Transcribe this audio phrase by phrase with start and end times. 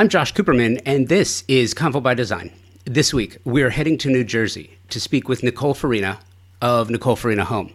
[0.00, 2.52] I'm Josh Cooperman, and this is Convo by Design.
[2.84, 6.18] This week, we're heading to New Jersey to speak with Nicole Forina
[6.62, 7.72] of Nicole Forina Home.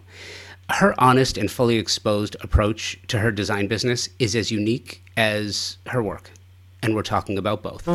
[0.69, 6.01] Her honest and fully exposed approach to her design business is as unique as her
[6.01, 6.31] work,
[6.81, 7.85] and we're talking about both.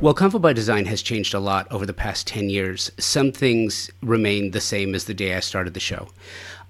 [0.00, 2.90] Well, Convo by Design has changed a lot over the past 10 years.
[2.98, 6.08] Some things remain the same as the day I started the show.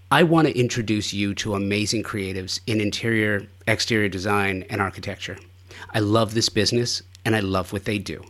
[0.09, 5.37] I want to introduce you to amazing creatives in interior, exterior design, and architecture.
[5.95, 8.23] I love this business and I love what they do.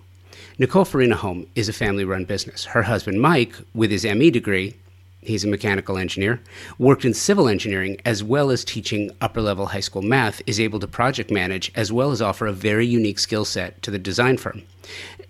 [0.58, 2.64] Nicole Forina Home is a family run business.
[2.64, 4.74] Her husband, Mike, with his ME degree,
[5.20, 6.40] he's a mechanical engineer,
[6.78, 10.80] worked in civil engineering as well as teaching upper level high school math, is able
[10.80, 14.38] to project manage as well as offer a very unique skill set to the design
[14.38, 14.62] firm.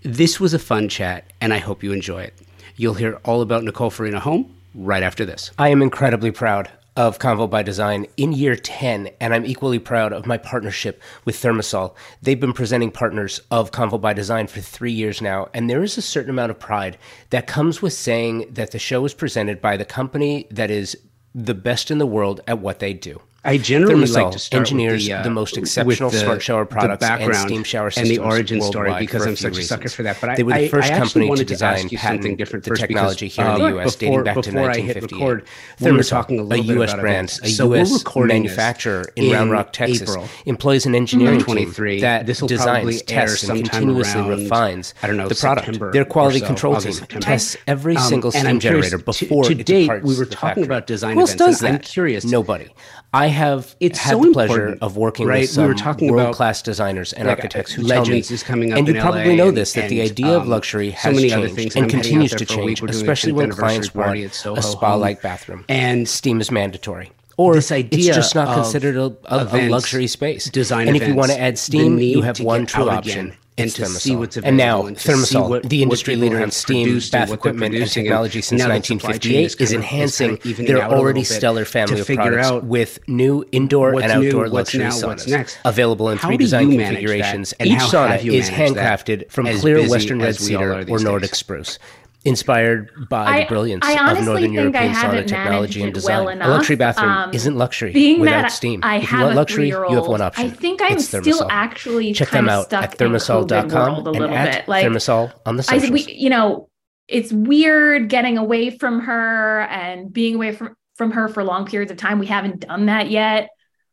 [0.05, 2.35] This was a fun chat, and I hope you enjoy it.
[2.77, 5.51] You'll hear all about Nicole Forina Home right after this.
[5.59, 10.13] I am incredibly proud of Convo by Design in year 10, and I'm equally proud
[10.13, 11.95] of my partnership with ThermaSol.
[12.23, 15.99] They've been presenting partners of Convo by Design for three years now, and there is
[15.99, 16.97] a certain amount of pride
[17.31, 20.97] that comes with saying that the show is presented by the company that is
[21.35, 23.21] the best in the world at what they do.
[23.47, 26.67] I generally like to start engineers the, uh, the most uh, exceptional the, smart shower
[26.67, 29.67] products and steam shower systems and the origin story because I'm such reasons.
[29.67, 30.21] a sucker for that.
[30.21, 32.77] But I, they were the first I, I company to design to patent different the
[32.77, 33.95] technology here in uh, the U.S.
[33.95, 35.45] dating back to 1958.
[35.79, 36.95] Thermasol, we talking a, a U.S.
[36.95, 38.05] brand, a so U.S.
[38.17, 40.29] manufacturer in Round Rock, Texas, April.
[40.47, 41.55] employs an engineering hmm.
[41.73, 45.93] team that designs, tests, and continuously refines I don't know the product.
[45.93, 50.05] Their quality control team tests every um, single steam generator before it departs.
[50.05, 51.63] We were talking about design events.
[51.63, 52.25] I'm curious.
[52.25, 52.69] Nobody.
[53.17, 55.41] I have it's had so the pleasure of working right?
[55.41, 58.35] with some we were talking world class designers and like architects who Legends tell me,
[58.35, 60.91] is coming up and you probably LA know this that the idea um, of luxury
[60.91, 64.63] has so many changed other things and continues to change, especially when clients want a
[64.63, 67.11] spa like bathroom and steam is mandatory.
[67.39, 70.51] Or this idea it's just not considered a, a, a luxury space.
[70.51, 73.35] Design and if you want to add steam, you have one true option.
[73.59, 74.01] And to Thermasol.
[74.01, 74.49] see what's available.
[74.49, 78.63] And now and Thermasol, what, the industry leader in steam bath equipment and technology since
[78.63, 84.47] 1958, is enhancing their already stellar family of products out with new indoor and outdoor
[84.47, 87.53] new, luxury now, saunas available in three design configurations.
[87.55, 91.79] And Each sauna is handcrafted from clear Western red cedar or Nordic spruce
[92.27, 96.25] inspired by I, the brilliance of Northern European sauna technology and design.
[96.25, 98.81] Well a luxury bathroom um, isn't luxury being without that steam.
[98.83, 100.47] I if you want luxury, you have one option.
[100.47, 104.69] I think I'm still actually check them out at thermasol.com and at bit.
[104.69, 105.91] Like, thermasol on the socials.
[105.91, 106.69] I, we, you know,
[107.09, 111.93] it's weird getting away from her and being away from from her for long periods
[111.93, 112.19] of time.
[112.19, 113.51] We haven't done that yet,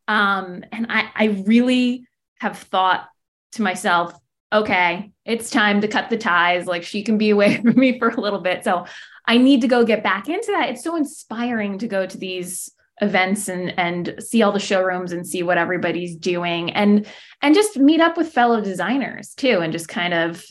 [0.07, 2.07] um, and I I really
[2.39, 3.07] have thought
[3.53, 4.13] to myself,
[4.53, 6.68] okay, it's time to cut the ties.
[6.68, 8.64] Like she can be away from me for a little bit.
[8.64, 8.86] So
[9.25, 10.69] I need to go get back into that.
[10.69, 12.72] It's so inspiring to go to these
[13.02, 17.08] events and and see all the showrooms and see what everybody's doing and
[17.41, 20.46] and just meet up with fellow designers too and just kind of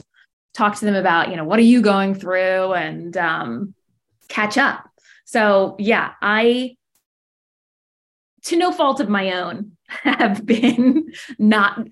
[0.52, 3.74] talk to them about you know what are you going through and um,
[4.28, 4.90] catch up
[5.24, 6.76] so yeah i
[8.42, 11.86] to no fault of my own have been not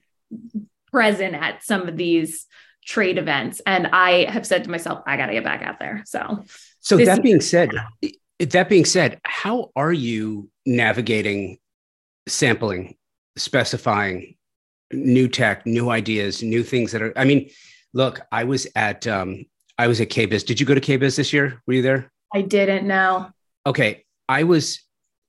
[0.90, 2.46] present at some of these
[2.84, 3.60] trade events.
[3.66, 6.02] And I have said to myself, I got to get back out there.
[6.06, 6.44] So,
[6.80, 7.70] so that being said,
[8.38, 11.58] that being said, how are you navigating
[12.26, 12.96] sampling,
[13.36, 14.36] specifying
[14.92, 17.50] new tech, new ideas, new things that are, I mean,
[17.92, 19.44] look, I was at, um,
[19.78, 20.44] I was at KBIS.
[20.44, 21.62] Did you go to KBIS this year?
[21.66, 22.10] Were you there?
[22.34, 23.30] I didn't know.
[23.66, 24.04] Okay.
[24.28, 24.80] I was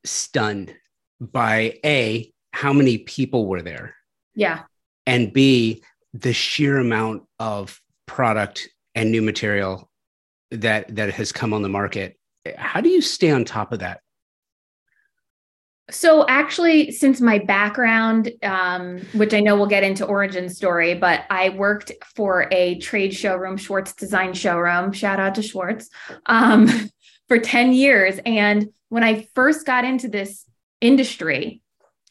[0.04, 0.74] stunned
[1.20, 3.96] by A, how many people were there.
[4.36, 4.64] Yeah
[5.06, 9.90] and B, the sheer amount of product and new material
[10.52, 12.18] that that has come on the market.
[12.58, 14.02] How do you stay on top of that?
[15.90, 21.26] So actually, since my background, um, which I know we'll get into origin story, but
[21.30, 24.94] I worked for a trade showroom, Schwartz Design Showroom.
[24.94, 25.90] Shout out to Schwartz
[26.28, 26.68] um,
[27.28, 28.20] for ten years.
[28.26, 30.46] And when I first got into this
[30.80, 31.62] industry,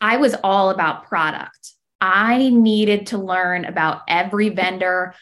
[0.01, 1.75] I was all about product.
[2.01, 5.15] I needed to learn about every vendor.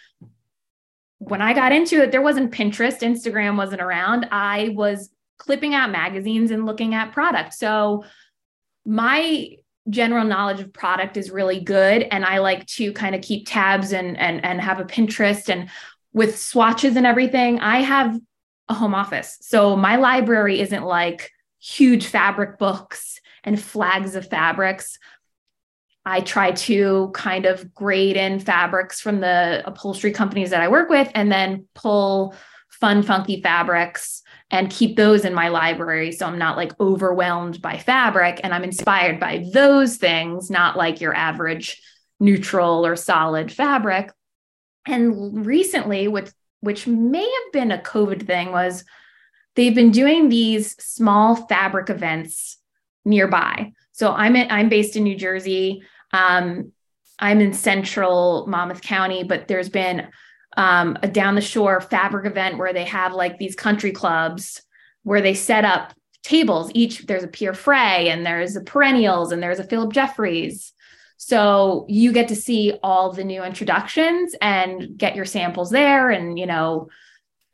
[1.19, 4.29] When I got into it, there wasn't Pinterest, Instagram wasn't around.
[4.31, 7.55] I was clipping out magazines and looking at product.
[7.55, 8.05] So
[8.85, 9.57] my
[9.89, 13.93] general knowledge of product is really good and I like to kind of keep tabs
[13.93, 15.71] and and and have a Pinterest and
[16.13, 17.61] with swatches and everything.
[17.61, 18.19] I have
[18.69, 19.39] a home office.
[19.41, 24.99] So my library isn't like huge fabric books and flags of fabrics.
[26.09, 30.89] I try to kind of grade in fabrics from the upholstery companies that I work
[30.89, 32.35] with and then pull
[32.71, 36.13] fun, funky fabrics and keep those in my library.
[36.13, 41.03] So I'm not like overwhelmed by fabric and I'm inspired by those things, not like
[41.03, 41.79] your average
[42.19, 44.11] neutral or solid fabric.
[44.87, 48.83] And recently, which, which may have been a COVID thing, was
[49.57, 52.57] they've been doing these small fabric events
[53.05, 53.73] nearby.
[53.93, 55.83] So I'm in, I'm based in New Jersey.
[56.13, 56.73] Um,
[57.19, 60.09] I'm in central Monmouth County, but there's been
[60.57, 64.63] um, a down the shore fabric event where they have like these country clubs
[65.03, 66.71] where they set up tables.
[66.75, 70.73] Each there's a Pierre Frey and there's a Perennials and there's a Philip Jeffries.
[71.17, 76.39] So you get to see all the new introductions and get your samples there and,
[76.39, 76.89] you know,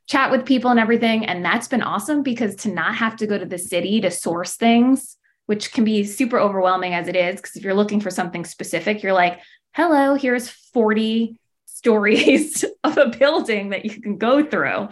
[0.06, 1.24] chat with people and everything.
[1.24, 4.56] And that's been awesome because to not have to go to the city to source
[4.56, 5.16] things
[5.46, 7.36] which can be super overwhelming as it is.
[7.36, 9.40] Because if you're looking for something specific, you're like,
[9.72, 14.88] hello, here's 40 stories of a building that you can go through.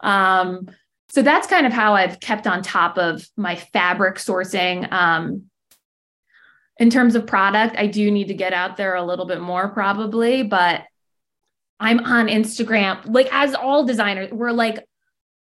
[0.00, 0.68] Um,
[1.08, 4.90] so that's kind of how I've kept on top of my fabric sourcing.
[4.92, 5.44] Um,
[6.78, 9.68] in terms of product, I do need to get out there a little bit more
[9.68, 10.82] probably, but
[11.78, 13.00] I'm on Instagram.
[13.06, 14.84] Like, as all designers, we're like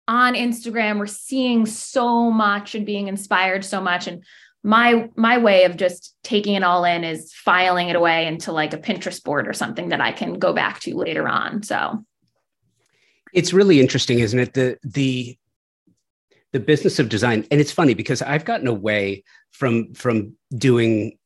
[0.07, 4.07] on Instagram, we're seeing so much and being inspired so much.
[4.07, 4.23] And
[4.63, 8.73] my my way of just taking it all in is filing it away into like
[8.73, 11.63] a Pinterest board or something that I can go back to later on.
[11.63, 12.03] So
[13.33, 14.53] it's really interesting, isn't it?
[14.53, 15.37] The the
[16.51, 21.17] the business of design, and it's funny because I've gotten away from from doing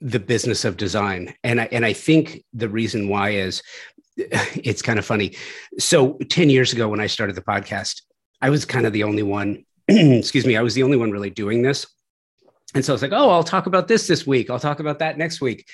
[0.00, 3.60] the business of design, and I and I think the reason why is
[4.16, 5.34] it's kind of funny.
[5.80, 8.02] So ten years ago, when I started the podcast,
[8.40, 9.64] I was kind of the only one.
[9.88, 11.86] excuse me, I was the only one really doing this
[12.74, 14.50] and so it's like, oh, I'll talk about this this week.
[14.50, 15.68] I'll talk about that next week.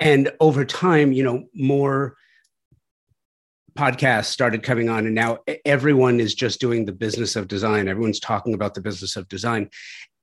[0.00, 2.16] And over time, you know, more
[3.76, 7.86] podcasts started coming on, and now everyone is just doing the business of design.
[7.86, 9.70] Everyone's talking about the business of design.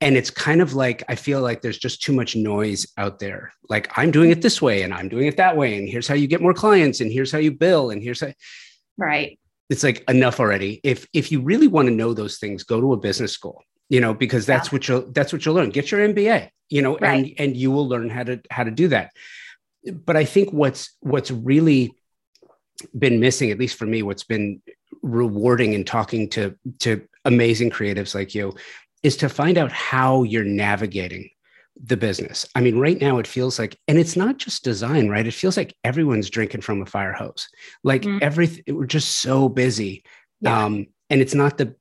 [0.02, 3.52] And it's kind of like, I feel like there's just too much noise out there.
[3.70, 5.78] Like, I'm doing it this way, and I'm doing it that way.
[5.78, 8.32] And here's how you get more clients, and here's how you bill, and here's how.
[8.98, 9.38] Right.
[9.70, 10.80] It's like enough already.
[10.84, 14.00] If if you really want to know those things, go to a business school you
[14.00, 14.72] know because that's yeah.
[14.72, 17.24] what you'll that's what you'll learn get your mba you know right.
[17.24, 19.12] and and you will learn how to how to do that
[20.04, 21.94] but i think what's what's really
[22.98, 24.60] been missing at least for me what's been
[25.02, 28.52] rewarding in talking to to amazing creatives like you
[29.02, 31.30] is to find out how you're navigating
[31.82, 32.46] the business.
[32.54, 35.26] I mean, right now it feels like, and it's not just design, right?
[35.26, 37.48] It feels like everyone's drinking from a fire hose.
[37.84, 38.18] Like mm-hmm.
[38.22, 40.02] everything, we're just so busy.
[40.40, 40.64] Yeah.
[40.64, 41.76] Um, and it's not the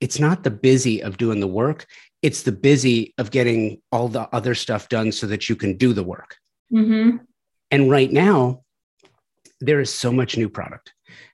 [0.00, 1.86] it's not the busy of doing the work
[2.22, 5.92] it's the busy of getting all the other stuff done so that you can do
[5.92, 6.36] the work.
[6.72, 7.16] Mm-hmm.
[7.72, 8.62] and right now
[9.60, 10.92] there is so much new product.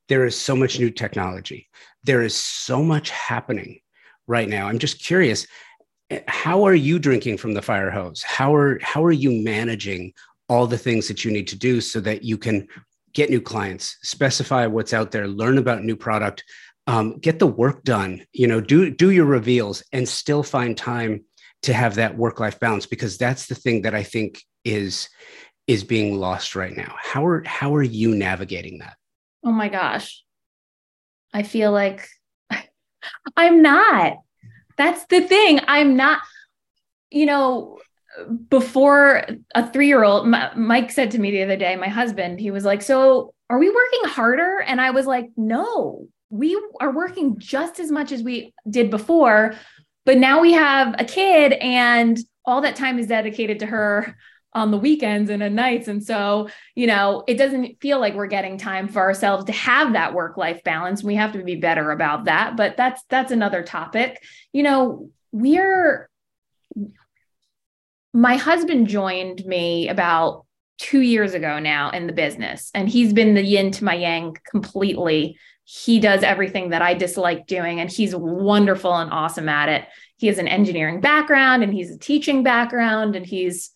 [0.09, 1.69] There is so much new technology.
[2.05, 3.81] There is so much happening
[4.27, 4.67] right now.
[4.67, 5.47] I'm just curious
[6.27, 8.23] how are you drinking from the fire hose?
[8.23, 10.15] How are how are you managing
[10.49, 12.67] all the things that you need to do so that you can
[13.13, 16.45] get new clients specify what's out there learn about new product
[16.87, 21.25] um, get the work done you know do do your reveals and still find time
[21.63, 25.09] to have that work life balance because that's the thing that i think is
[25.67, 26.95] is being lost right now.
[26.99, 28.97] How are how are you navigating that?
[29.45, 30.23] Oh my gosh.
[31.33, 32.07] I feel like
[33.37, 34.19] i'm not.
[34.77, 35.61] That's the thing.
[35.67, 36.21] I'm not
[37.11, 37.79] you know
[38.49, 39.25] before
[39.55, 42.65] a three year old mike said to me the other day my husband he was
[42.65, 44.61] like so are we working harder?
[44.61, 49.55] And i was like no we are working just as much as we did before,
[50.05, 54.17] but now we have a kid and all that time is dedicated to her
[54.53, 55.87] on the weekends and at nights.
[55.87, 59.93] And so, you know, it doesn't feel like we're getting time for ourselves to have
[59.93, 61.03] that work life balance.
[61.03, 64.23] We have to be better about that, but that's that's another topic.
[64.53, 66.09] You know, we're
[68.15, 70.47] my husband joined me about
[70.79, 74.37] 2 years ago now in the business and he's been the yin to my yang
[74.51, 79.85] completely he does everything that I dislike doing, and he's wonderful and awesome at it.
[80.17, 83.73] He has an engineering background and he's a teaching background, and he's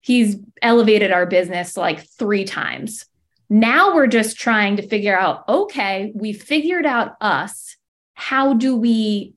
[0.00, 3.04] he's elevated our business like three times.
[3.50, 7.76] Now we're just trying to figure out okay, we figured out us.
[8.14, 9.34] How do we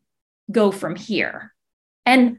[0.49, 1.53] go from here?
[2.05, 2.37] And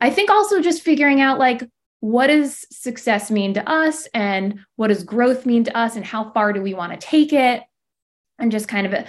[0.00, 1.68] I think also just figuring out like
[1.98, 6.30] what does success mean to us and what does growth mean to us and how
[6.30, 7.64] far do we want to take it
[8.42, 9.06] and just kind of a,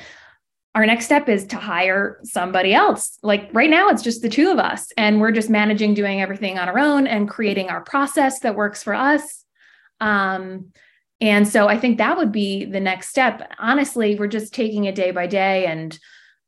[0.75, 3.20] our next step is to hire somebody else.
[3.22, 6.58] Like right now, it's just the two of us, and we're just managing doing everything
[6.58, 9.44] on our own and creating our process that works for us.
[10.00, 10.72] Um,
[11.20, 13.54] and so I think that would be the next step.
[13.60, 15.98] Honestly, we're just taking it day by day and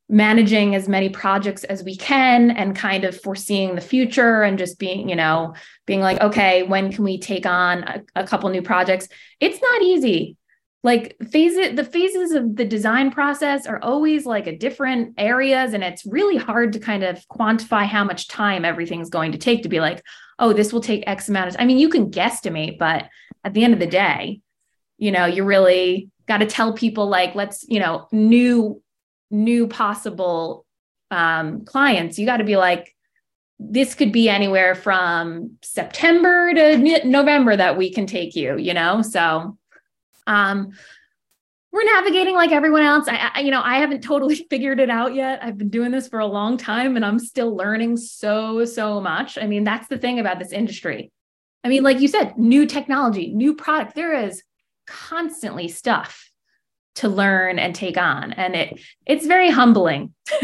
[0.08, 4.78] managing as many projects as we can and kind of foreseeing the future and just
[4.78, 5.54] being, you know,
[5.86, 9.08] being like, okay, when can we take on a, a couple new projects?
[9.40, 10.36] It's not easy.
[10.86, 15.82] Like phases, the phases of the design process are always like a different areas, and
[15.82, 19.68] it's really hard to kind of quantify how much time everything's going to take to
[19.68, 20.00] be like,
[20.38, 21.56] oh, this will take X amount of.
[21.58, 23.08] I mean, you can guesstimate, but
[23.42, 24.42] at the end of the day,
[24.96, 28.80] you know, you really got to tell people like, let's, you know, new
[29.32, 30.64] new possible
[31.10, 32.94] um, clients, you got to be like,
[33.58, 39.02] this could be anywhere from September to November that we can take you, you know?
[39.02, 39.58] So,
[40.26, 40.72] um,
[41.72, 43.06] we're navigating like everyone else.
[43.08, 45.40] I, I, you know, I haven't totally figured it out yet.
[45.42, 49.36] I've been doing this for a long time and I'm still learning so, so much.
[49.36, 51.12] I mean, that's the thing about this industry.
[51.64, 54.42] I mean, like you said, new technology, new product, there is
[54.86, 56.30] constantly stuff
[56.96, 60.14] to learn and take on and it it's very humbling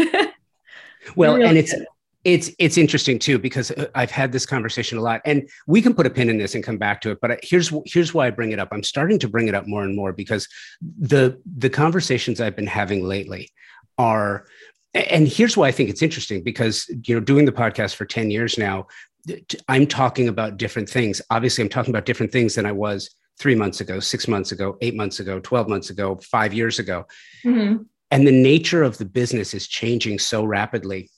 [1.16, 1.74] well really and it's
[2.24, 5.94] it's it's interesting too because uh, I've had this conversation a lot, and we can
[5.94, 7.18] put a pin in this and come back to it.
[7.20, 8.68] But here's here's why I bring it up.
[8.72, 10.48] I'm starting to bring it up more and more because
[10.80, 13.50] the the conversations I've been having lately
[13.98, 14.46] are,
[14.94, 18.30] and here's why I think it's interesting because you know doing the podcast for ten
[18.30, 18.86] years now,
[19.68, 21.20] I'm talking about different things.
[21.30, 24.76] Obviously, I'm talking about different things than I was three months ago, six months ago,
[24.80, 27.06] eight months ago, 12 months ago, five years ago.
[27.44, 27.82] Mm-hmm.
[28.10, 31.10] And the nature of the business is changing so rapidly.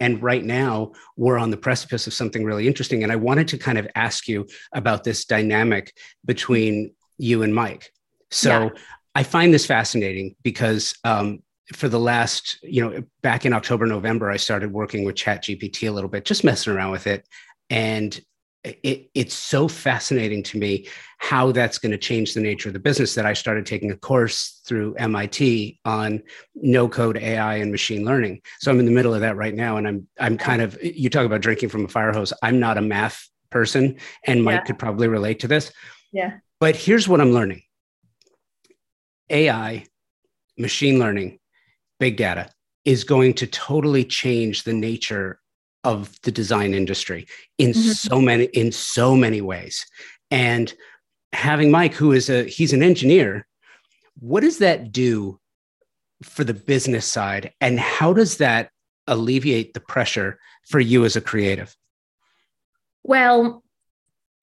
[0.00, 3.02] And right now, we're on the precipice of something really interesting.
[3.02, 7.90] And I wanted to kind of ask you about this dynamic between you and Mike.
[8.30, 8.70] So yeah.
[9.14, 14.30] I find this fascinating because um, for the last, you know, back in October, November,
[14.30, 17.26] I started working with ChatGPT a little bit, just messing around with it.
[17.70, 18.18] And
[18.64, 20.86] it, it's so fascinating to me
[21.18, 23.96] how that's going to change the nature of the business that I started taking a
[23.96, 26.22] course through MIT on
[26.54, 28.40] no code AI and machine learning.
[28.60, 29.76] So I'm in the middle of that right now.
[29.76, 32.32] And I'm, I'm kind of, you talk about drinking from a fire hose.
[32.42, 34.64] I'm not a math person and Mike yeah.
[34.64, 35.72] could probably relate to this.
[36.12, 36.38] Yeah.
[36.60, 37.62] But here's what I'm learning
[39.30, 39.86] AI,
[40.56, 41.38] machine learning,
[41.98, 42.50] big data
[42.84, 45.38] is going to totally change the nature
[45.84, 47.26] of the design industry
[47.58, 47.90] in mm-hmm.
[47.90, 49.84] so many in so many ways.
[50.30, 50.72] And
[51.32, 53.46] having mike who is a he's an engineer
[54.18, 55.40] what does that do
[56.22, 57.52] for the business side?
[57.60, 58.70] And how does that
[59.06, 61.74] alleviate the pressure for you as a creative?
[63.02, 63.62] Well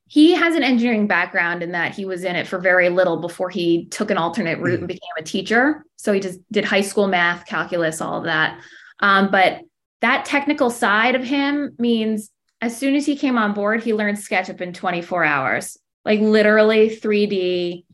[0.09, 3.51] he has an engineering background in that he was in it for very little before
[3.51, 4.79] he took an alternate route mm.
[4.79, 5.85] and became a teacher.
[5.97, 8.59] So he just did high school math calculus all of that.
[9.01, 9.61] Um, but
[10.01, 14.17] that technical side of him means as soon as he came on board, he learned
[14.17, 17.85] SketchUp in 24 hours, like literally 3D.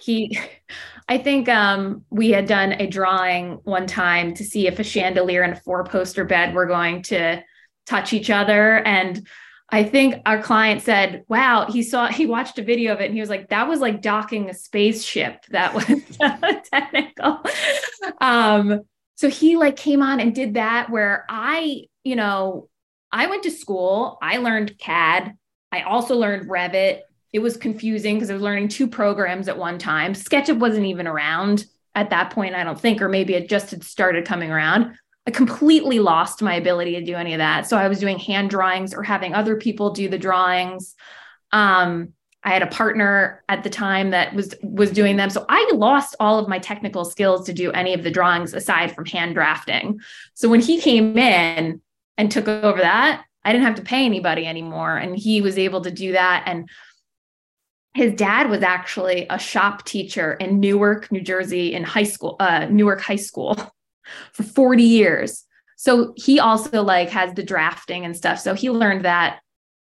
[0.00, 0.38] He,
[1.08, 5.42] I think um, we had done a drawing one time to see if a chandelier
[5.42, 7.42] and a four poster bed were going to
[7.86, 8.78] touch each other.
[8.78, 9.26] And
[9.68, 13.14] I think our client said, wow, he saw, he watched a video of it and
[13.14, 15.44] he was like, that was like docking a spaceship.
[15.50, 15.86] That was
[16.72, 17.42] technical.
[18.20, 18.82] Um,
[19.14, 22.68] so he like came on and did that where I, you know,
[23.10, 25.36] I went to school, I learned CAD,
[25.70, 27.00] I also learned Revit.
[27.32, 30.12] It was confusing because I was learning two programs at one time.
[30.12, 31.64] SketchUp wasn't even around
[31.94, 34.96] at that point, I don't think, or maybe it just had started coming around.
[35.26, 37.66] I completely lost my ability to do any of that.
[37.66, 40.94] So I was doing hand drawings or having other people do the drawings.
[41.52, 42.12] Um,
[42.44, 45.30] I had a partner at the time that was was doing them.
[45.30, 48.94] So I lost all of my technical skills to do any of the drawings aside
[48.94, 50.00] from hand drafting.
[50.34, 51.80] So when he came in
[52.18, 55.82] and took over that, I didn't have to pay anybody anymore and he was able
[55.82, 56.68] to do that and
[57.94, 62.66] his dad was actually a shop teacher in Newark, New Jersey in high school, uh,
[62.70, 63.54] Newark High School
[64.32, 65.44] for 40 years.
[65.76, 68.38] So he also like has the drafting and stuff.
[68.38, 69.40] So he learned that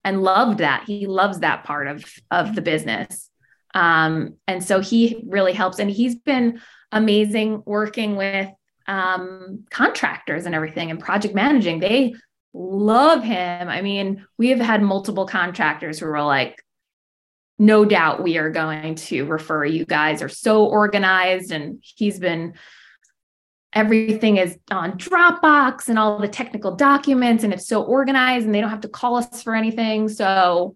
[0.03, 0.83] and loved that.
[0.85, 3.29] He loves that part of of the business.
[3.73, 5.79] Um, and so he really helps.
[5.79, 8.49] And he's been amazing working with
[8.87, 11.79] um, contractors and everything and project managing.
[11.79, 12.13] They
[12.53, 13.69] love him.
[13.69, 16.61] I mean, we have had multiple contractors who were like,
[17.57, 21.51] no doubt we are going to refer you guys are so organized.
[21.51, 22.55] And he's been
[23.73, 28.61] everything is on Dropbox and all the technical documents, and it's so organized, and they
[28.61, 30.09] don't have to call us for anything.
[30.09, 30.75] So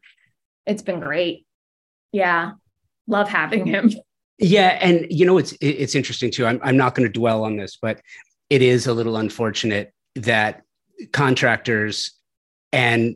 [0.66, 1.46] it's been great.
[2.12, 2.52] Yeah,
[3.08, 3.92] love having him.
[4.38, 6.46] Yeah, and you know it's it's interesting too.
[6.46, 8.02] I'm I'm not going to dwell on this, but
[8.50, 10.64] it is a little unfortunate that
[11.14, 12.12] contractors
[12.74, 13.16] and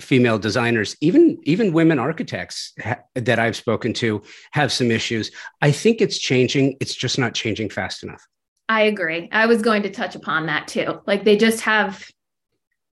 [0.00, 4.20] female designers even even women architects ha- that i've spoken to
[4.50, 5.30] have some issues
[5.62, 8.26] i think it's changing it's just not changing fast enough
[8.68, 9.28] I agree.
[9.32, 11.00] I was going to touch upon that too.
[11.06, 12.06] Like they just have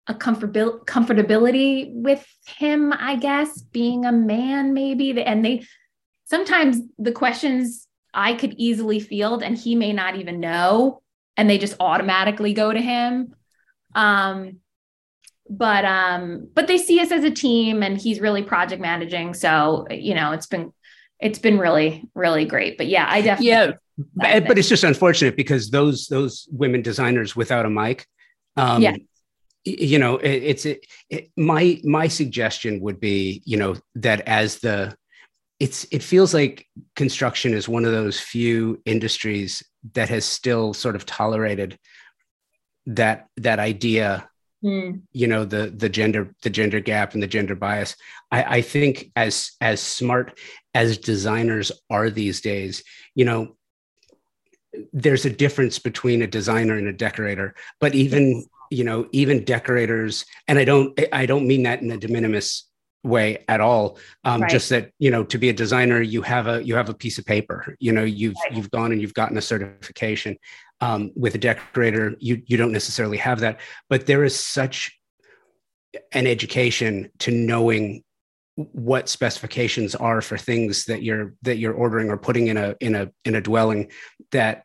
[0.07, 5.21] a comfortabil- comfortability with him, I guess, being a man, maybe.
[5.21, 5.65] And they
[6.25, 11.01] sometimes the questions I could easily field and he may not even know,
[11.35, 13.35] and they just automatically go to him.
[13.93, 14.59] Um,
[15.49, 19.33] but um, but they see us as a team and he's really project managing.
[19.33, 20.71] So, you know, it's been
[21.19, 22.77] it's been really, really great.
[22.77, 27.35] But yeah, I definitely yeah but, but, it's just unfortunate because those those women designers
[27.35, 28.05] without a mic
[28.57, 28.95] um yeah.
[29.63, 34.59] you know it, it's it, it, my my suggestion would be you know that as
[34.59, 34.95] the
[35.59, 40.95] it's it feels like construction is one of those few industries that has still sort
[40.95, 41.79] of tolerated
[42.85, 44.29] that that idea
[44.63, 45.01] mm.
[45.13, 47.95] you know the the gender the gender gap and the gender bias.
[48.31, 50.37] I i think as as smart
[50.73, 52.83] as designers are these days
[53.15, 53.55] you know
[54.93, 60.25] there's a difference between a designer and a decorator but even you know even decorators
[60.47, 62.65] and i don't i don't mean that in a de minimis
[63.03, 64.49] way at all um, right.
[64.49, 67.19] just that you know to be a designer you have a you have a piece
[67.19, 68.53] of paper you know you've right.
[68.53, 70.35] you've gone and you've gotten a certification
[70.81, 74.97] um, with a decorator you you don't necessarily have that but there is such
[76.11, 78.03] an education to knowing
[78.55, 82.95] what specifications are for things that you're that you're ordering or putting in a in
[82.95, 83.91] a in a dwelling
[84.31, 84.64] that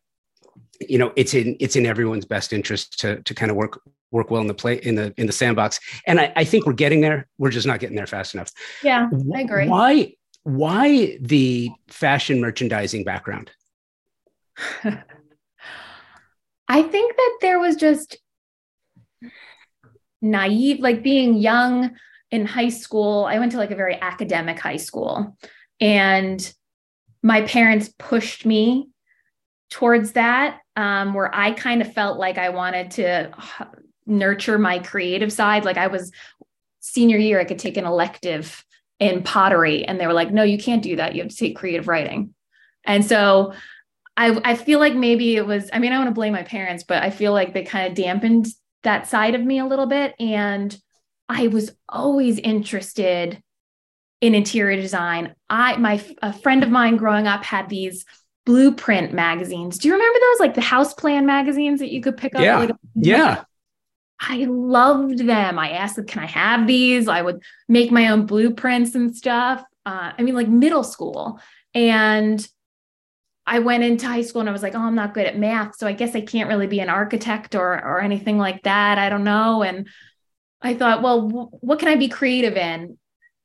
[0.89, 4.29] you know it's in it's in everyone's best interest to to kind of work work
[4.29, 5.79] well in the play in the in the sandbox.
[6.05, 7.27] And I, I think we're getting there.
[7.37, 8.51] We're just not getting there fast enough.
[8.83, 9.67] Yeah i agree.
[9.67, 13.51] why why the fashion merchandising background?
[16.67, 18.17] I think that there was just
[20.21, 21.91] naive like being young
[22.31, 25.37] in high school, I went to like a very academic high school,
[25.79, 26.53] and
[27.21, 28.90] my parents pushed me
[29.71, 33.31] towards that, um, where I kind of felt like I wanted to
[34.05, 35.65] nurture my creative side.
[35.65, 36.11] Like I was
[36.81, 38.63] senior year, I could take an elective
[38.99, 41.15] in pottery, and they were like, no, you can't do that.
[41.15, 42.35] You have to take creative writing.
[42.85, 43.53] And so
[44.17, 46.83] I, I feel like maybe it was, I mean, I want to blame my parents,
[46.83, 48.47] but I feel like they kind of dampened
[48.83, 50.13] that side of me a little bit.
[50.19, 50.77] And
[51.29, 53.41] I was always interested
[54.19, 55.33] in interior design.
[55.49, 58.05] I my a friend of mine growing up had these
[58.45, 59.77] blueprint magazines.
[59.77, 62.41] Do you remember those like the house plan magazines that you could pick up?
[62.41, 62.59] Yeah.
[62.59, 63.43] Like, yeah.
[64.19, 65.57] I loved them.
[65.57, 67.07] I asked them, can I have these?
[67.07, 69.63] I would make my own blueprints and stuff.
[69.85, 71.39] Uh, I mean, like middle school.
[71.73, 72.47] And
[73.47, 75.75] I went into high school and I was like, oh, I'm not good at math.
[75.75, 78.97] So I guess I can't really be an architect or or anything like that.
[78.99, 79.63] I don't know.
[79.63, 79.87] And
[80.61, 82.99] I thought, well, w- what can I be creative in?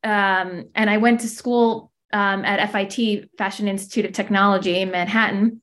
[0.05, 5.61] Um, and I went to school um, at FIT, Fashion Institute of Technology in Manhattan,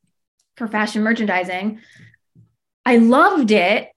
[0.58, 1.80] for fashion merchandising.
[2.86, 3.90] I loved it,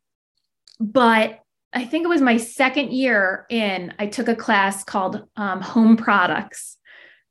[0.81, 1.41] but
[1.73, 5.97] I think it was my second year in, I took a class called um, Home
[5.97, 6.79] Products,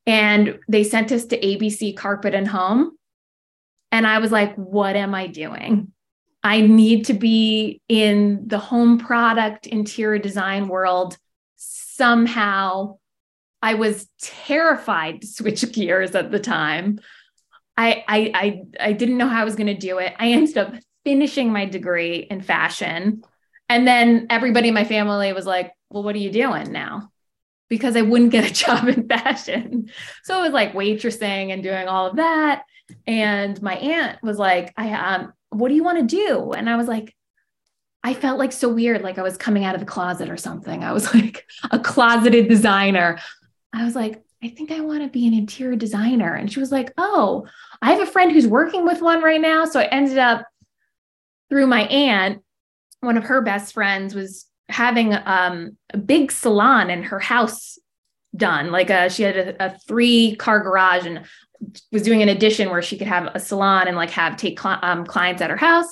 [0.05, 2.91] and they sent us to ABC Carpet and Home.
[3.91, 5.91] And I was like, what am I doing?
[6.43, 11.17] I need to be in the home product interior design world
[11.55, 12.97] somehow.
[13.65, 16.99] I was terrified to switch gears at the time.
[17.75, 20.13] I I I, I didn't know how I was going to do it.
[20.19, 23.23] I ended up finishing my degree in fashion.
[23.67, 27.11] And then everybody in my family was like, "Well, what are you doing now?"
[27.67, 29.89] Because I wouldn't get a job in fashion.
[30.23, 32.65] So it was like waitressing and doing all of that.
[33.07, 36.51] And my aunt was like, I um what do you want to do?
[36.51, 37.15] And I was like,
[38.03, 40.83] I felt like so weird, like I was coming out of the closet or something.
[40.83, 43.17] I was like a closeted designer.
[43.75, 46.35] I was like, I think I want to be an interior designer.
[46.35, 47.47] And she was like, Oh,
[47.81, 49.65] I have a friend who's working with one right now.
[49.65, 50.45] So I ended up
[51.49, 52.41] through my aunt,
[53.01, 57.77] one of her best friends was having um, a big salon in her house
[58.35, 58.71] done.
[58.71, 61.25] Like a, uh, she had a, a three car garage and
[61.91, 64.79] was doing an addition where she could have a salon and like have take cl-
[64.81, 65.91] um, clients at her house.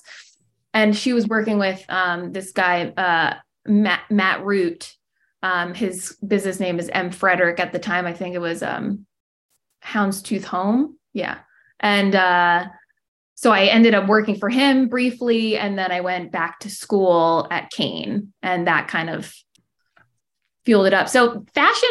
[0.74, 3.36] And she was working with um, this guy, uh,
[3.68, 4.96] Matt, Matt Root.
[5.44, 7.12] Um, his business name is M.
[7.12, 8.08] Frederick at the time.
[8.08, 9.06] I think it was um,
[9.84, 10.98] Houndstooth Home.
[11.14, 11.40] Yeah.
[11.80, 12.68] And uh,
[13.36, 15.58] so I ended up working for him briefly.
[15.58, 19.34] And then I went back to school at Kean and that kind of
[20.66, 21.10] fueled it up.
[21.10, 21.90] So fashion,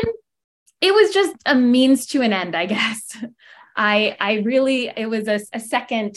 [0.80, 3.16] it was just a means to an end, I guess.
[3.76, 6.16] I I really it was a, a second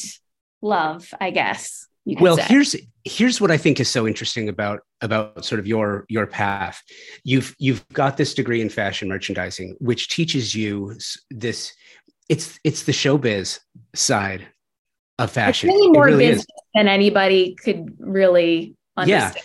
[0.61, 1.87] love, I guess.
[2.05, 2.43] Well, say.
[2.47, 6.81] here's here's what I think is so interesting about about sort of your your path.
[7.23, 10.95] You've you've got this degree in fashion merchandising, which teaches you
[11.31, 11.73] this.
[12.29, 13.59] It's it's the showbiz
[13.93, 14.47] side
[15.19, 15.69] of fashion.
[15.69, 16.63] It's really more really business is.
[16.73, 19.35] than anybody could really understand.
[19.35, 19.41] Yeah.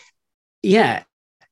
[0.62, 1.02] Yeah.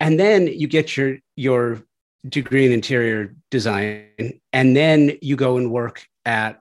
[0.00, 1.82] And then you get your your
[2.28, 6.60] degree in interior design and then you go and work at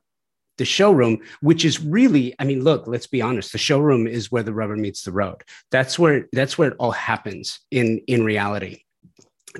[0.57, 4.43] the showroom which is really i mean look let's be honest the showroom is where
[4.43, 5.43] the rubber meets the road.
[5.71, 8.81] That's where that's where it all happens in in reality.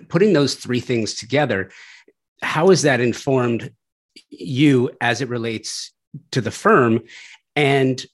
[0.10, 1.72] Putting those three things together
[2.42, 3.72] how has that informed
[4.30, 5.92] you as it relates
[6.32, 7.02] to the firm?
[7.56, 8.06] And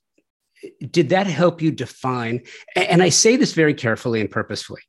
[0.90, 2.42] did that help you define
[2.76, 4.82] and i say this very carefully and purposefully.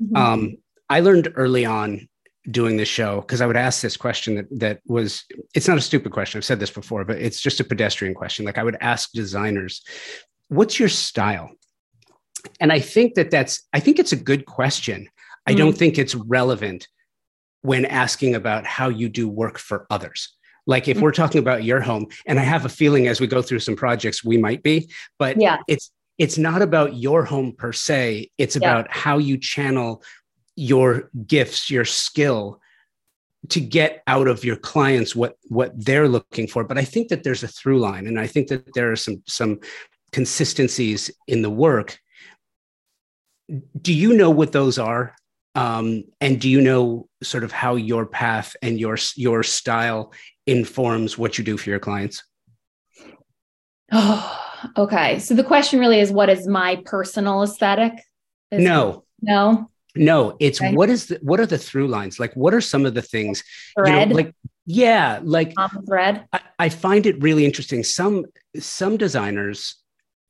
[0.00, 0.16] Mm-hmm.
[0.16, 0.56] um,
[0.88, 2.08] i learned early on
[2.50, 5.82] doing this show because i would ask this question that, that was it's not a
[5.82, 8.76] stupid question i've said this before but it's just a pedestrian question like i would
[8.80, 9.82] ask designers
[10.48, 11.50] what's your style
[12.60, 15.50] and i think that that's i think it's a good question mm-hmm.
[15.50, 15.78] i don't mm-hmm.
[15.78, 16.88] think it's relevant
[17.62, 20.34] when asking about how you do work for others
[20.68, 23.40] like if we're talking about your home, and I have a feeling as we go
[23.40, 25.60] through some projects, we might be, but yeah.
[25.66, 28.30] it's it's not about your home per se.
[28.36, 28.92] It's about yeah.
[28.94, 30.02] how you channel
[30.58, 32.60] your gifts, your skill
[33.48, 36.64] to get out of your clients what what they're looking for.
[36.64, 39.22] But I think that there's a through line, and I think that there are some
[39.26, 39.60] some
[40.10, 41.98] consistencies in the work.
[43.80, 45.14] Do you know what those are?
[45.54, 50.12] Um, and do you know sort of how your path and your your style
[50.46, 52.24] informs what you do for your clients?
[53.92, 54.40] Oh,
[54.76, 55.20] okay.
[55.20, 57.92] So the question really is what is my personal aesthetic?
[58.50, 59.04] Is no.
[59.22, 59.70] no.
[59.98, 60.74] No, it's okay.
[60.74, 62.18] what is the what are the through lines?
[62.18, 63.42] Like what are some of the things
[63.74, 64.08] thread?
[64.08, 64.34] You know, like
[64.66, 66.26] yeah, like um, thread.
[66.32, 67.82] I, I find it really interesting.
[67.82, 68.26] Some
[68.58, 69.76] some designers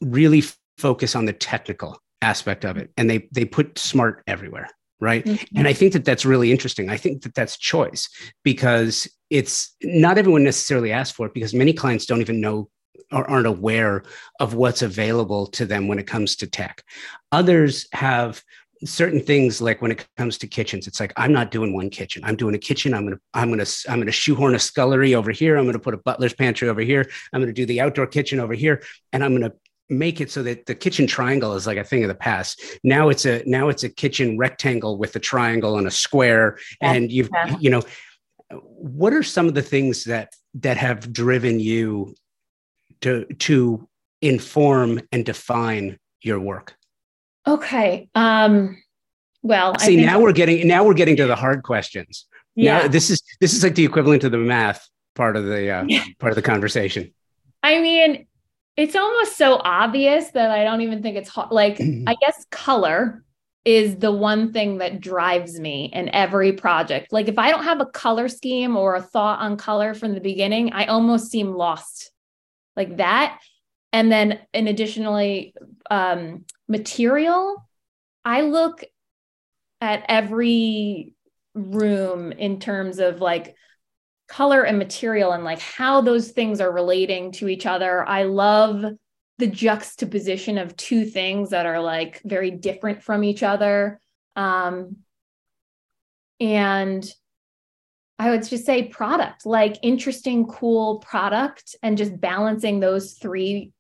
[0.01, 4.69] really f- focus on the technical aspect of it and they they put smart everywhere
[5.01, 5.57] right mm-hmm.
[5.57, 8.09] and i think that that's really interesting i think that that's choice
[8.43, 12.69] because it's not everyone necessarily asks for it because many clients don't even know
[13.13, 14.03] or aren't aware
[14.41, 16.83] of what's available to them when it comes to tech.
[17.33, 18.43] Others have
[18.85, 22.23] certain things like when it comes to kitchens it's like i'm not doing one kitchen.
[22.25, 22.95] I'm doing a kitchen.
[22.95, 25.57] I'm gonna i'm gonna i'm gonna shoehorn a scullery over here.
[25.57, 27.09] I'm gonna put a butler's pantry over here.
[27.33, 28.83] I'm gonna do the outdoor kitchen over here.
[29.13, 29.53] And i'm gonna
[29.91, 32.63] make it so that the kitchen triangle is like a thing of the past.
[32.85, 36.93] Now it's a now it's a kitchen rectangle with a triangle and a square yeah.
[36.93, 37.57] and you've yeah.
[37.59, 37.83] you know
[38.51, 42.15] what are some of the things that that have driven you
[43.01, 43.89] to to
[44.23, 46.75] inform and define your work
[47.49, 48.77] okay um
[49.43, 53.11] well see now we're getting now we're getting to the hard questions yeah now, this
[53.11, 55.85] is this is like the equivalent to the math part of the uh,
[56.19, 57.13] part of the conversation
[57.63, 58.27] i mean
[58.77, 63.25] it's almost so obvious that i don't even think it's hard like i guess color
[63.69, 67.13] is the one thing that drives me in every project.
[67.13, 70.23] Like if I don't have a color scheme or a thought on color from the
[70.23, 72.11] beginning, I almost seem lost
[72.77, 73.39] like that.
[73.93, 75.53] And then in additionally
[75.91, 77.69] um, material,
[78.25, 78.85] I look
[79.81, 81.15] at every
[81.55, 83.57] room in terms of like
[84.29, 88.07] color and material and like how those things are relating to each other.
[88.07, 88.85] I love
[89.39, 94.01] the juxtaposition of two things that are like very different from each other.
[94.37, 94.97] Um,
[96.41, 97.11] and
[98.19, 103.73] I would just say product, like interesting, cool product, and just balancing those three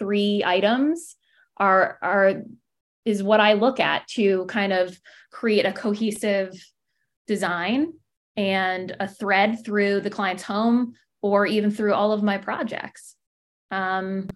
[0.00, 1.16] three items
[1.56, 2.42] are are
[3.04, 4.98] is what I look at to kind of
[5.30, 6.52] create a cohesive
[7.26, 7.92] design
[8.36, 13.14] and a thread through the client's home or even through all of my projects.
[13.70, 14.28] Um,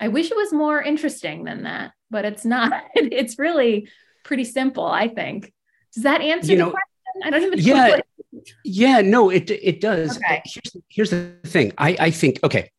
[0.00, 2.84] I wish it was more interesting than that, but it's not.
[2.94, 3.88] it's really
[4.24, 5.52] pretty simple, I think.
[5.94, 7.22] Does that answer you know, the question?
[7.24, 8.00] I don't even Yeah.
[8.64, 10.16] Yeah, no, it it does.
[10.16, 10.42] Okay.
[10.44, 11.72] Here's, here's the thing.
[11.78, 12.70] I, I think, okay.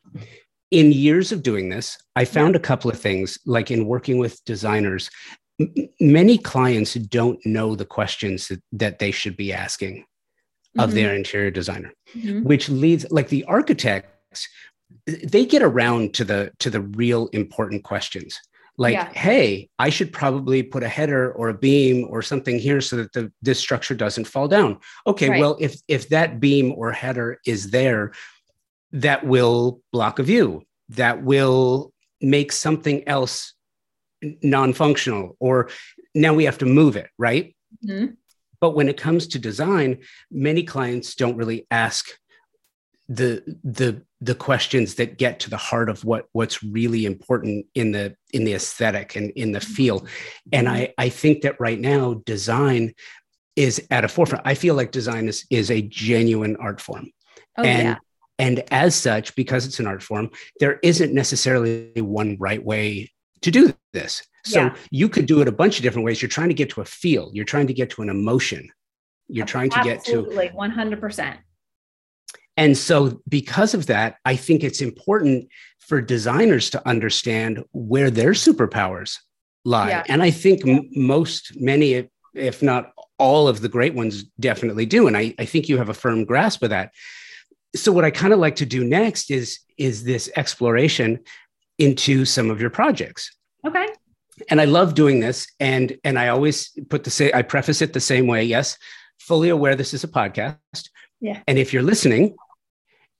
[0.75, 4.43] In years of doing this, I found a couple of things, like in working with
[4.43, 5.09] designers,
[5.57, 10.81] m- many clients don't know the questions that, that they should be asking mm-hmm.
[10.81, 12.43] of their interior designer, mm-hmm.
[12.43, 14.49] which leads like the architects
[15.05, 18.39] they get around to the to the real important questions
[18.77, 19.11] like yeah.
[19.13, 23.11] hey i should probably put a header or a beam or something here so that
[23.13, 25.39] the this structure doesn't fall down okay right.
[25.39, 28.11] well if if that beam or header is there
[28.95, 33.53] that will block a view that will make something else
[34.41, 35.69] non-functional or
[36.13, 37.55] now we have to move it right?
[37.85, 38.13] Mm-hmm.
[38.61, 39.99] but when it comes to design
[40.31, 42.07] many clients don't really ask
[43.07, 47.91] the the the questions that get to the heart of what what's really important in
[47.91, 50.07] the in the aesthetic and in the feel.
[50.51, 52.93] And i i think that right now design
[53.55, 54.45] is at a forefront.
[54.45, 57.11] I feel like design is is a genuine art form.
[57.57, 57.97] Oh, and yeah.
[58.37, 63.51] And as such, because it's an art form, there isn't necessarily one right way to
[63.51, 64.25] do this.
[64.43, 64.75] So yeah.
[64.91, 66.21] you could do it a bunch of different ways.
[66.21, 68.69] You're trying to get to a feel, you're trying to get to an emotion,
[69.27, 70.19] you're trying to get to.
[70.19, 71.37] Absolutely, 100%.
[72.57, 78.31] And so, because of that, I think it's important for designers to understand where their
[78.31, 79.17] superpowers
[79.65, 79.89] lie.
[79.89, 80.03] Yeah.
[80.07, 80.77] And I think yeah.
[80.77, 85.07] m- most, many, if not all of the great ones definitely do.
[85.07, 86.91] And I, I think you have a firm grasp of that.
[87.75, 91.19] So what I kind of like to do next is is this exploration
[91.77, 93.35] into some of your projects.
[93.65, 93.87] Okay.
[94.49, 95.47] And I love doing this.
[95.59, 98.43] And and I always put the say I preface it the same way.
[98.43, 98.77] Yes,
[99.19, 100.89] fully aware this is a podcast.
[101.21, 101.41] Yeah.
[101.47, 102.35] And if you're listening,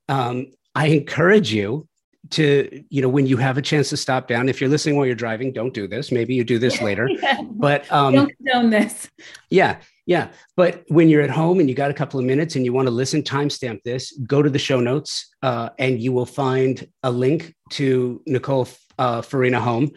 [0.10, 1.88] um, I encourage you
[2.32, 5.06] to you know when you have a chance to stop down if you're listening while
[5.06, 7.40] you're driving don't do this maybe you do this later yeah.
[7.52, 9.12] but um don't condone this
[9.52, 12.66] yeah yeah but when you're at home and you got a couple of minutes and
[12.66, 16.26] you want to listen timestamp this go to the show notes uh, and you will
[16.26, 18.68] find a link to nicole
[19.00, 19.92] uh, forina home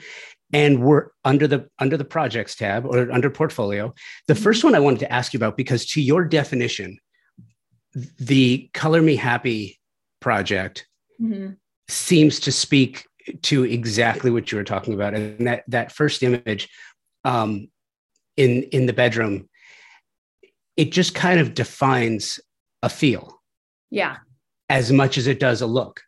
[0.53, 3.93] and we're under the under the projects tab or under portfolio
[4.27, 4.43] the mm-hmm.
[4.43, 6.99] first one i wanted to ask you about because to your definition
[8.19, 9.79] the color me happy
[10.21, 10.87] project
[11.21, 11.53] mm-hmm
[11.89, 13.07] seems to speak
[13.43, 15.15] to exactly what you were talking about.
[15.15, 16.69] And that that first image
[17.25, 17.69] um,
[18.37, 19.48] in in the bedroom,
[20.79, 22.41] it just kind of defines
[22.83, 23.43] a feel.
[23.91, 24.19] Yeah.
[24.71, 26.01] As much as it does a look.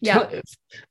[0.00, 0.28] Yeah.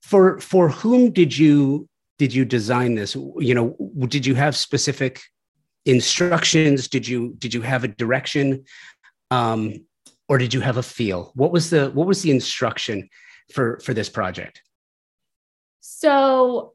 [0.02, 1.88] For for whom did you
[2.18, 3.16] did you design this?
[3.16, 5.22] You know, did you have specific
[5.86, 6.88] instructions?
[6.88, 8.64] Did you did you have a direction?
[9.30, 9.86] Um,
[10.30, 11.32] or did you have a feel?
[11.36, 13.10] What was the what was the instruction
[13.54, 14.62] for for this project?
[15.82, 16.74] So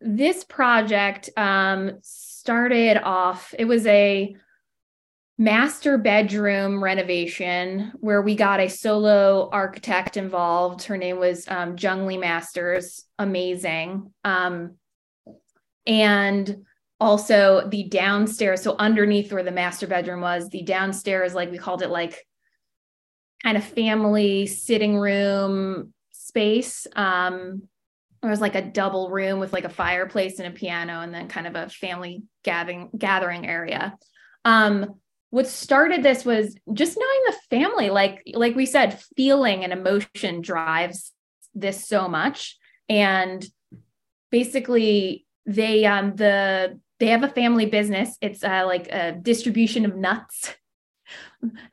[0.00, 3.54] this project um, started off.
[3.58, 4.36] It was a
[5.36, 10.84] master bedroom renovation where we got a solo architect involved.
[10.84, 13.04] Her name was um, Jung Lee Masters.
[13.18, 14.12] Amazing.
[14.22, 14.76] Um,
[15.86, 16.64] and
[17.00, 18.62] also the downstairs.
[18.62, 22.24] So underneath where the master bedroom was, the downstairs, like we called it, like
[23.42, 26.86] kind of family sitting room space.
[26.94, 27.62] Um,
[28.22, 31.28] it was like a double room with like a fireplace and a piano, and then
[31.28, 33.98] kind of a family gathering gathering area.
[34.46, 34.94] Um,
[35.34, 40.40] what started this was just knowing the family, like like we said, feeling and emotion
[40.40, 41.10] drives
[41.56, 42.56] this so much,
[42.88, 43.44] and
[44.30, 48.16] basically they um the they have a family business.
[48.20, 50.54] It's uh, like a distribution of nuts.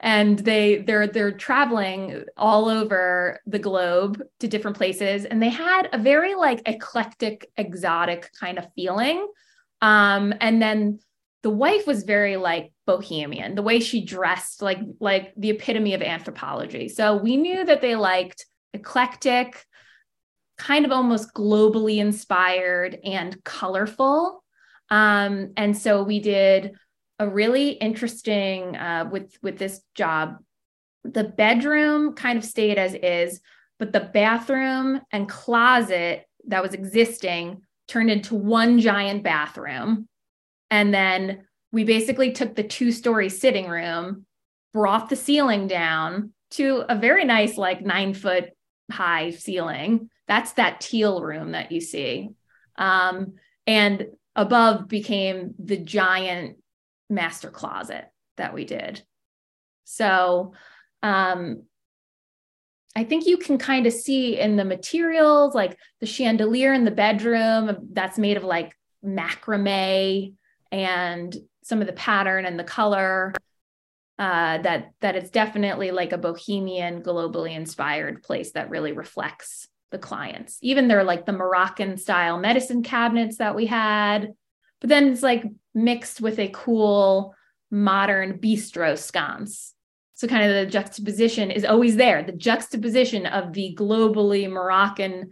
[0.02, 5.24] And they they're they're traveling all over the globe to different places.
[5.24, 9.26] And they had a very like eclectic exotic kind of feeling.
[9.82, 11.00] Um and then
[11.44, 16.02] the wife was very like bohemian the way she dressed like like the epitome of
[16.02, 19.66] Anthropologie so we knew that they liked eclectic
[20.58, 24.44] kind of almost globally inspired and colorful
[24.90, 26.74] um and so we did
[27.22, 30.38] a really interesting uh, with with this job.
[31.04, 33.42] The bedroom kind of stayed as is,
[33.78, 40.10] but the bathroom and closet that was existing turned into one giant bathroom.
[40.72, 44.26] And then we basically took the two story sitting room,
[44.74, 48.50] brought the ceiling down to a very nice, like nine foot
[48.92, 50.10] high ceiling.
[50.28, 52.30] That's that teal room that you see.
[52.78, 53.34] Um,
[53.68, 56.58] and above became the giant
[57.10, 58.06] master closet
[58.38, 59.04] that we did.
[59.84, 60.54] So
[61.04, 61.64] um,
[62.96, 66.92] I think you can kind of see in the materials, like the chandelier in the
[66.92, 68.74] bedroom, that's made of like
[69.06, 70.34] macrame
[70.72, 73.34] and some of the pattern and the color.
[74.20, 79.98] Uh, that that it's definitely like a bohemian, globally inspired place that really reflects the
[79.98, 80.60] clients.
[80.62, 84.34] Even they're like the Moroccan style medicine cabinets that we had,
[84.80, 87.34] but then it's like mixed with a cool
[87.72, 89.74] modern bistro sconce.
[90.14, 92.22] So kind of the juxtaposition is always there.
[92.22, 95.32] The juxtaposition of the globally Moroccan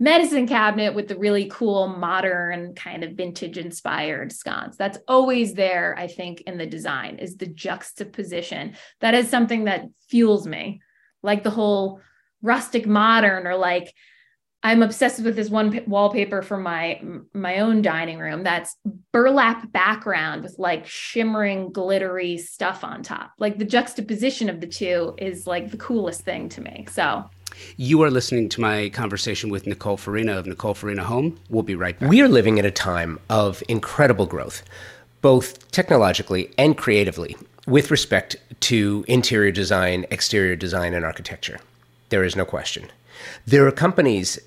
[0.00, 4.76] medicine cabinet with the really cool modern kind of vintage inspired sconce.
[4.76, 8.76] That's always there, I think, in the design is the juxtaposition.
[9.00, 10.80] That is something that fuels me.
[11.22, 12.00] Like the whole
[12.42, 13.94] rustic modern or like
[14.62, 17.00] I'm obsessed with this one p- wallpaper for my
[17.34, 18.42] my own dining room.
[18.42, 18.76] That's
[19.12, 23.32] burlap background with like shimmering, glittery stuff on top.
[23.38, 26.86] Like the juxtaposition of the two is like the coolest thing to me.
[26.90, 27.24] So.
[27.76, 31.38] You are listening to my conversation with Nicole Forina of Nicole Forina Home.
[31.48, 32.08] We'll be right back.
[32.08, 34.62] We are living at a time of incredible growth,
[35.20, 37.36] both technologically and creatively,
[37.66, 41.58] with respect to interior design, exterior design, and architecture
[42.10, 42.90] There is no question.
[43.46, 44.38] There are companies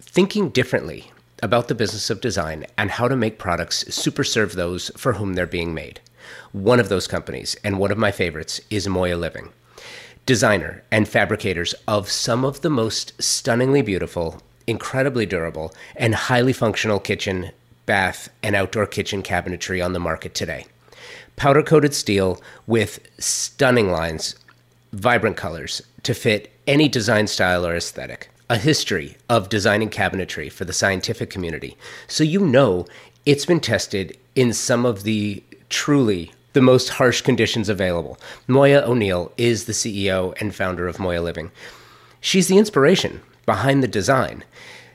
[0.00, 4.90] thinking differently about the business of design and how to make products super serve those
[4.96, 6.00] for whom they're being made.
[6.52, 9.50] One of those companies, and one of my favorites, is Moya Living,
[10.26, 17.00] designer and fabricators of some of the most stunningly beautiful, incredibly durable, and highly functional
[17.00, 17.50] kitchen,
[17.86, 20.66] bath, and outdoor kitchen cabinetry on the market today.
[21.36, 24.36] Powder coated steel with stunning lines,
[24.92, 30.64] vibrant colors to fit any design style or aesthetic a history of designing cabinetry for
[30.64, 31.78] the scientific community.
[32.08, 32.84] So you know
[33.24, 38.18] it's been tested in some of the truly the most harsh conditions available.
[38.46, 41.50] Moya O'Neill is the CEO and founder of Moya Living.
[42.20, 44.44] She's the inspiration behind the design.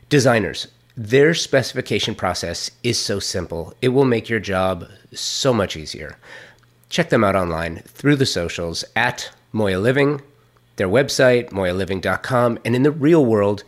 [0.09, 6.17] Designers, their specification process is so simple, it will make your job so much easier.
[6.89, 10.21] Check them out online through the socials at Moya Living,
[10.77, 13.63] their website, moyaliving.com, and in the real world,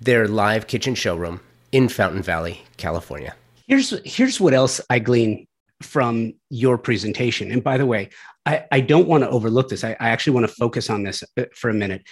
[0.00, 1.40] their live kitchen showroom
[1.72, 3.34] in Fountain Valley, California.
[3.66, 5.47] Here's here's what else I glean
[5.80, 7.52] from your presentation.
[7.52, 8.10] And by the way,
[8.44, 9.84] I, I don't want to overlook this.
[9.84, 12.02] I, I actually want to focus on this uh, for a minute.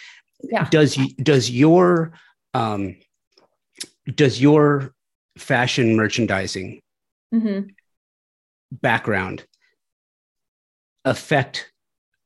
[0.43, 0.69] Yeah.
[0.71, 2.13] Does does your
[2.55, 2.97] um,
[4.15, 4.93] does your
[5.39, 6.81] fashion merchandising
[7.35, 7.69] mm-hmm.
[8.71, 9.47] background
[11.05, 11.73] affect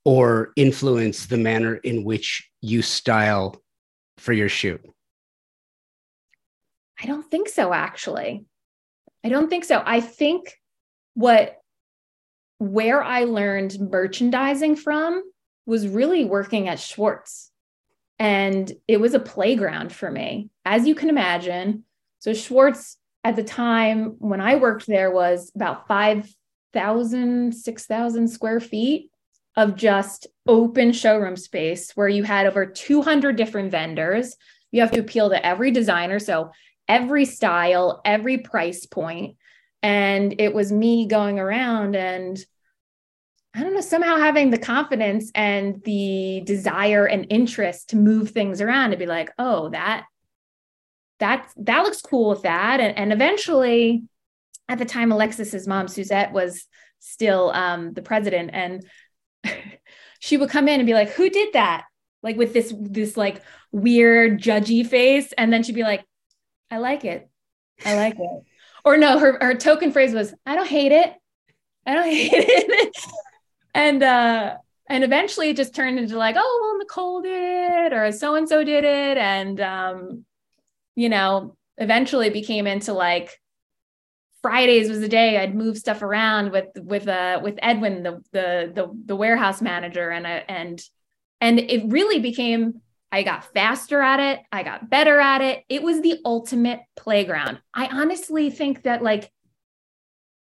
[0.05, 3.63] or influence the manner in which you style
[4.19, 4.81] for your shoot?
[7.03, 8.45] I don't think so, actually.
[9.25, 9.83] I don't think so.
[9.85, 10.60] I think
[11.15, 11.57] what
[12.59, 15.23] where I learned merchandising from
[15.67, 17.51] was really working at Schwartz.
[18.19, 21.85] And it was a playground for me, as you can imagine.
[22.19, 29.11] So, Schwartz at the time when I worked there was about 5,000, 6,000 square feet
[29.57, 34.37] of just open showroom space where you had over 200 different vendors.
[34.71, 36.19] You have to appeal to every designer.
[36.19, 36.51] So
[36.89, 39.37] every style, every price point.
[39.83, 42.39] And it was me going around and
[43.53, 48.61] I don't know, somehow having the confidence and the desire and interest to move things
[48.61, 50.05] around to be like, oh, that
[51.19, 52.81] that that looks cool with that.
[52.81, 54.05] And, and eventually,
[54.69, 56.67] at the time, Alexis's mom, Suzette, was
[57.01, 58.51] still um, the president.
[58.53, 58.85] And
[60.21, 61.85] she would come in and be like, "Who did that?"
[62.23, 66.05] Like with this this like weird judgy face, and then she'd be like,
[66.71, 67.29] "I like it,
[67.85, 68.43] I like it."
[68.85, 71.13] Or no, her her token phrase was, "I don't hate it,
[71.87, 72.97] I don't hate it,"
[73.75, 74.57] and uh,
[74.89, 78.49] and eventually it just turned into like, "Oh, well, Nicole did it, or so and
[78.49, 80.25] so did it," and um,
[80.97, 83.39] you know, eventually it became into like
[84.43, 88.73] Fridays was the day I'd move stuff around with with uh with Edwin the the
[88.75, 90.11] the, the warehouse manager.
[90.11, 90.83] And uh, and
[91.41, 92.81] and it really became
[93.13, 94.41] I got faster at it.
[94.53, 95.65] I got better at it.
[95.69, 97.61] It was the ultimate playground.
[97.75, 99.31] I honestly think that like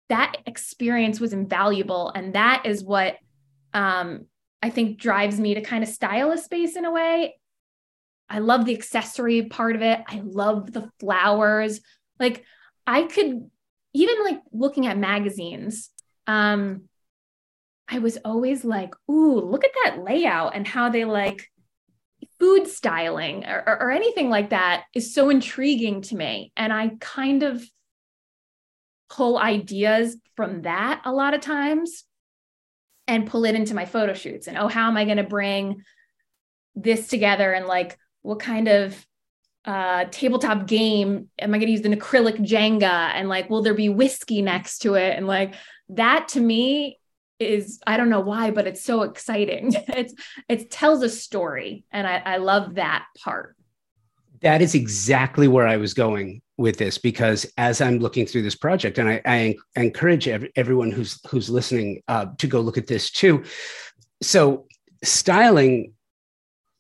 [0.10, 3.18] that experience was invaluable and that is what
[3.74, 4.26] um
[4.62, 7.36] I think drives me to kind of style a space in a way.
[8.30, 10.02] I love the accessory part of it.
[10.08, 11.80] I love the flowers.
[12.20, 12.44] Like
[12.86, 13.50] I could
[13.94, 15.90] even like looking at magazines,
[16.28, 16.84] um,
[17.88, 21.50] I was always like, ooh, look at that layout and how they like
[22.40, 26.52] food styling or, or, or anything like that is so intriguing to me.
[26.56, 27.64] And I kind of
[29.10, 32.04] pull ideas from that a lot of times
[33.08, 35.82] and pull it into my photo shoots and oh how am i going to bring
[36.76, 39.06] this together and like what kind of
[39.66, 43.74] uh, tabletop game am I going to use an acrylic Jenga and like will there
[43.74, 45.54] be whiskey next to it and like
[45.90, 46.99] that to me
[47.40, 50.14] is I don't know why but it's so exciting it's
[50.48, 53.56] it tells a story and I, I love that part
[54.42, 58.56] that is exactly where I was going with this because as I'm looking through this
[58.56, 62.88] project and I, I encourage every, everyone who's who's listening uh, to go look at
[62.88, 63.44] this too
[64.22, 64.66] so
[65.04, 65.94] styling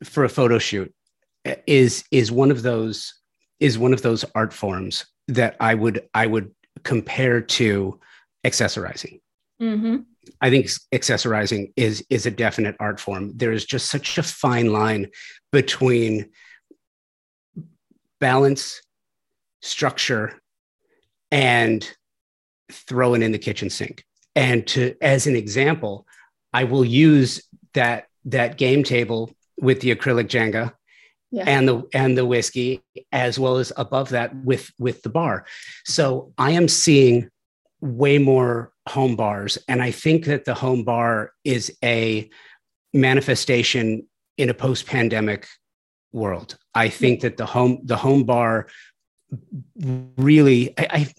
[0.03, 0.93] for a photo shoot
[1.67, 3.13] is is one of those
[3.59, 7.99] is one of those art forms that I would I would compare to
[8.45, 9.19] accessorizing.
[9.61, 9.97] Mm-hmm.
[10.41, 13.31] I think accessorizing is is a definite art form.
[13.35, 15.07] There is just such a fine line
[15.51, 16.29] between
[18.19, 18.81] balance,
[19.61, 20.41] structure,
[21.31, 21.89] and
[22.71, 24.05] throwing in the kitchen sink.
[24.35, 26.05] And to as an example,
[26.53, 30.73] I will use that that game table with the acrylic Jenga
[31.31, 31.43] yeah.
[31.45, 32.81] and the and the whiskey
[33.11, 35.45] as well as above that with with the bar
[35.85, 37.29] so i am seeing
[37.81, 42.29] way more home bars and i think that the home bar is a
[42.93, 45.47] manifestation in a post pandemic
[46.11, 46.57] world.
[46.73, 48.67] I think that the home the home bar
[50.17, 51.13] really I I,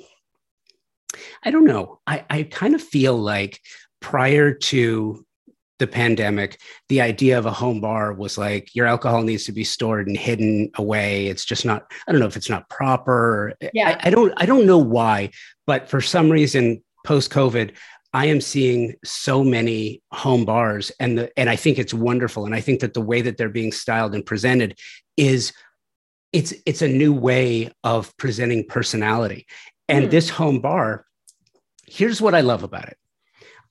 [1.45, 2.01] I don't know.
[2.07, 3.61] I, I kind of feel like
[4.01, 5.25] prior to
[5.79, 9.65] the pandemic, the idea of a home bar was like your alcohol needs to be
[9.65, 11.27] stored and hidden away.
[11.27, 13.55] It's just not, I don't know if it's not proper.
[13.73, 13.99] Yeah.
[14.03, 15.31] I, I don't, I don't know why,
[15.67, 17.75] but for some reason, post COVID,
[18.13, 22.45] I am seeing so many home bars and the, and I think it's wonderful.
[22.45, 24.79] And I think that the way that they're being styled and presented
[25.17, 25.53] is
[26.33, 29.47] it's, it's a new way of presenting personality.
[29.89, 30.11] And mm.
[30.11, 31.05] this home bar,
[31.87, 32.97] here's what I love about it.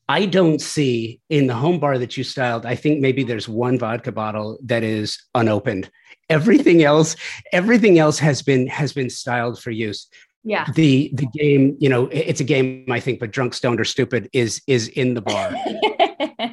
[0.09, 3.77] I don't see in the home bar that you styled, I think maybe there's one
[3.77, 5.91] vodka bottle that is unopened.
[6.29, 7.15] Everything else,
[7.51, 10.07] everything else has been has been styled for use.
[10.43, 10.65] Yeah.
[10.73, 14.29] The the game, you know, it's a game I think, but drunk, stoned, or stupid
[14.33, 15.51] is is in the bar.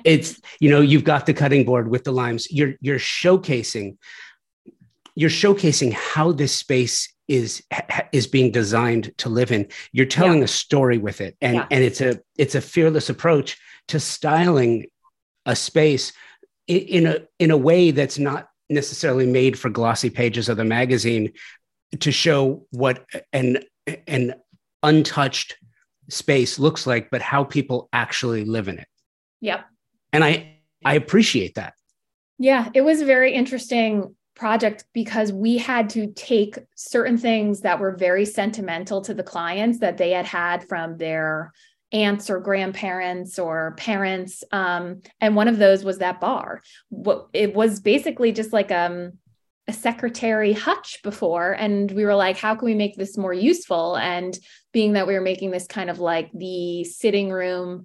[0.05, 2.51] it's you know, you've got the cutting board with the limes.
[2.51, 3.97] You're you're showcasing
[5.17, 7.65] you're showcasing how this space is
[8.13, 10.45] is being designed to live in you're telling yeah.
[10.45, 11.67] a story with it and yeah.
[11.73, 13.59] and it's a it's a fearless approach
[13.89, 14.87] to styling
[15.45, 16.13] a space
[16.69, 20.65] in, in a in a way that's not necessarily made for glossy pages of the
[20.65, 21.33] magazine
[21.99, 23.59] to show what an
[24.07, 24.35] an
[24.83, 25.57] untouched
[26.09, 28.89] space looks like but how people actually live in it.
[29.41, 29.65] Yep.
[30.13, 31.75] And i i appreciate that.
[32.39, 37.81] Yeah it was a very interesting project because we had to take certain things that
[37.81, 41.53] were very sentimental to the clients that they had had from their
[41.93, 44.45] aunts or grandparents or parents.
[44.53, 46.63] Um, and one of those was that bar.
[46.91, 49.15] What it was basically just like um,
[49.69, 53.97] a secretary hutch before and we were like how can we make this more useful
[53.97, 54.39] and
[54.73, 57.85] being that we were making this kind of like the sitting room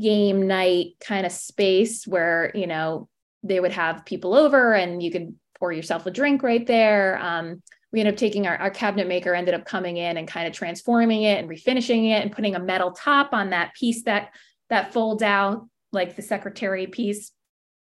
[0.00, 3.08] game night kind of space where you know
[3.42, 7.18] they would have people over and you could pour yourself a drink right there.
[7.18, 10.48] Um, we ended up taking our, our cabinet maker ended up coming in and kind
[10.48, 14.30] of transforming it and refinishing it and putting a metal top on that piece that
[14.70, 17.30] that folds out like the secretary piece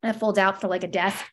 [0.03, 1.25] that folds out for like a desk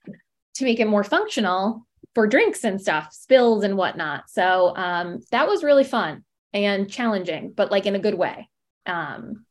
[0.55, 5.49] to make it more functional for drinks and stuff spills and whatnot so um, that
[5.49, 8.49] was really fun and challenging but like in a good way
[8.87, 9.45] um,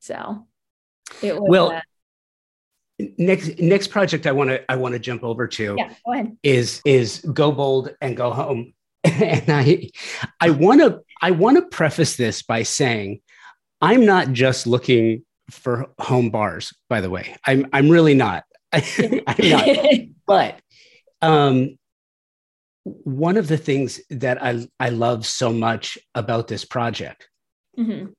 [0.00, 0.46] so
[1.22, 1.80] it was well uh,
[3.18, 6.36] next next project I want to I want to jump over to yeah, go ahead.
[6.42, 8.72] is is go bold and go home.
[9.04, 9.90] and I
[10.40, 13.20] I want to I want to preface this by saying
[13.80, 17.36] I'm not just looking for home bars, by the way.
[17.46, 18.44] I'm I'm really not.
[19.26, 19.68] I'm not.
[20.26, 20.60] but
[21.22, 21.78] um
[22.84, 27.28] one of the things that I I love so much about this project.
[27.78, 28.12] Mm-hmm.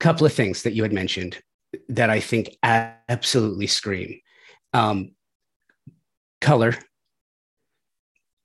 [0.00, 1.38] Couple of things that you had mentioned
[1.88, 4.18] that I think absolutely scream
[4.72, 5.12] um,
[6.40, 6.74] color,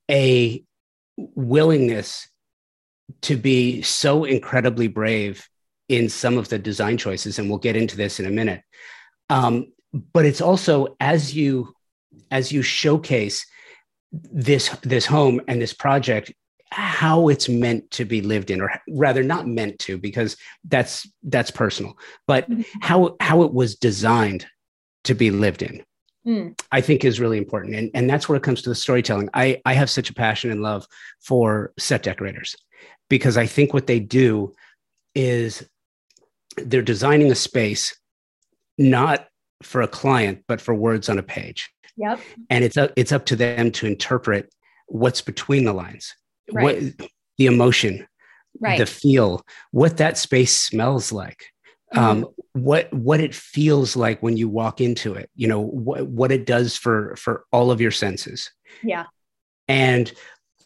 [0.09, 0.63] a
[1.17, 2.29] willingness
[3.21, 5.47] to be so incredibly brave
[5.89, 8.61] in some of the design choices, and we'll get into this in a minute.
[9.29, 9.71] Um,
[10.13, 11.73] but it's also as you
[12.31, 13.45] as you showcase
[14.11, 16.31] this this home and this project
[16.71, 20.35] how it's meant to be lived in or rather not meant to because
[20.65, 22.61] that's that's personal but mm-hmm.
[22.81, 24.45] how how it was designed
[25.03, 25.83] to be lived in
[26.25, 26.59] mm.
[26.71, 29.61] i think is really important and and that's where it comes to the storytelling i
[29.65, 30.85] i have such a passion and love
[31.21, 32.55] for set decorators
[33.09, 34.53] because i think what they do
[35.15, 35.67] is
[36.57, 37.97] they're designing a space
[38.77, 39.27] not
[39.63, 43.25] for a client but for words on a page yep and it's up it's up
[43.25, 44.53] to them to interpret
[44.87, 46.15] what's between the lines
[46.51, 46.63] right.
[46.63, 48.07] what the emotion,
[48.59, 48.77] right.
[48.77, 51.45] the feel, what that space smells like.
[51.93, 52.03] Mm-hmm.
[52.03, 56.33] Um, what what it feels like when you walk into it you know what what
[56.33, 58.51] it does for for all of your senses
[58.83, 59.05] yeah
[59.69, 60.11] and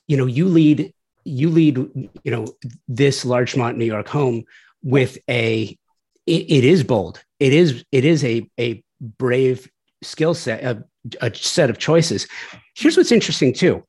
[0.08, 0.92] you know you lead
[1.24, 1.78] you lead
[2.24, 2.48] you know
[2.88, 4.46] this larchmont new york home
[4.82, 5.78] with a
[6.26, 9.70] it, it is bold it is it is a a brave
[10.04, 10.84] skill set a,
[11.22, 12.28] a set of choices
[12.76, 13.84] here's what's interesting too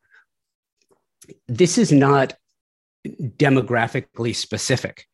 [1.49, 2.35] this is not
[3.07, 5.07] demographically specific.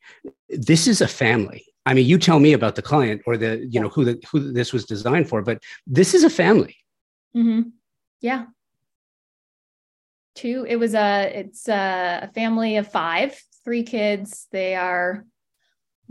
[0.49, 1.65] This is a family.
[1.85, 4.51] I mean, you tell me about the client or the, you know, who the, who
[4.51, 6.75] this was designed for, but this is a family.
[7.35, 7.69] Mm-hmm.
[8.21, 8.45] Yeah.
[10.35, 10.65] Two.
[10.67, 11.31] It was a.
[11.33, 14.47] It's a family of five, three kids.
[14.51, 15.25] They are,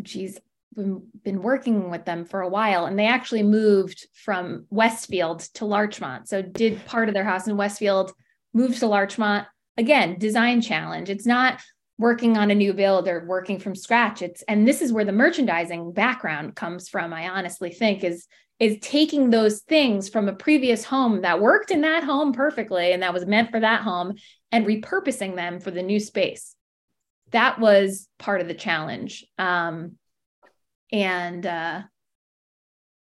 [0.02, 0.38] geez,
[0.74, 6.28] been working with them for a while, and they actually moved from Westfield to Larchmont.
[6.28, 8.12] So did part of their house in Westfield,
[8.52, 9.46] moved to Larchmont,
[9.76, 11.10] again, design challenge.
[11.10, 11.60] It's not
[11.98, 14.22] working on a new build or working from scratch.
[14.22, 17.12] It's and this is where the merchandising background comes from.
[17.12, 18.26] I honestly think is
[18.60, 23.02] is taking those things from a previous home that worked in that home perfectly and
[23.02, 24.14] that was meant for that home
[24.50, 26.56] and repurposing them for the new space.
[27.30, 29.24] That was part of the challenge.
[29.38, 29.97] Um,
[30.92, 31.82] and uh,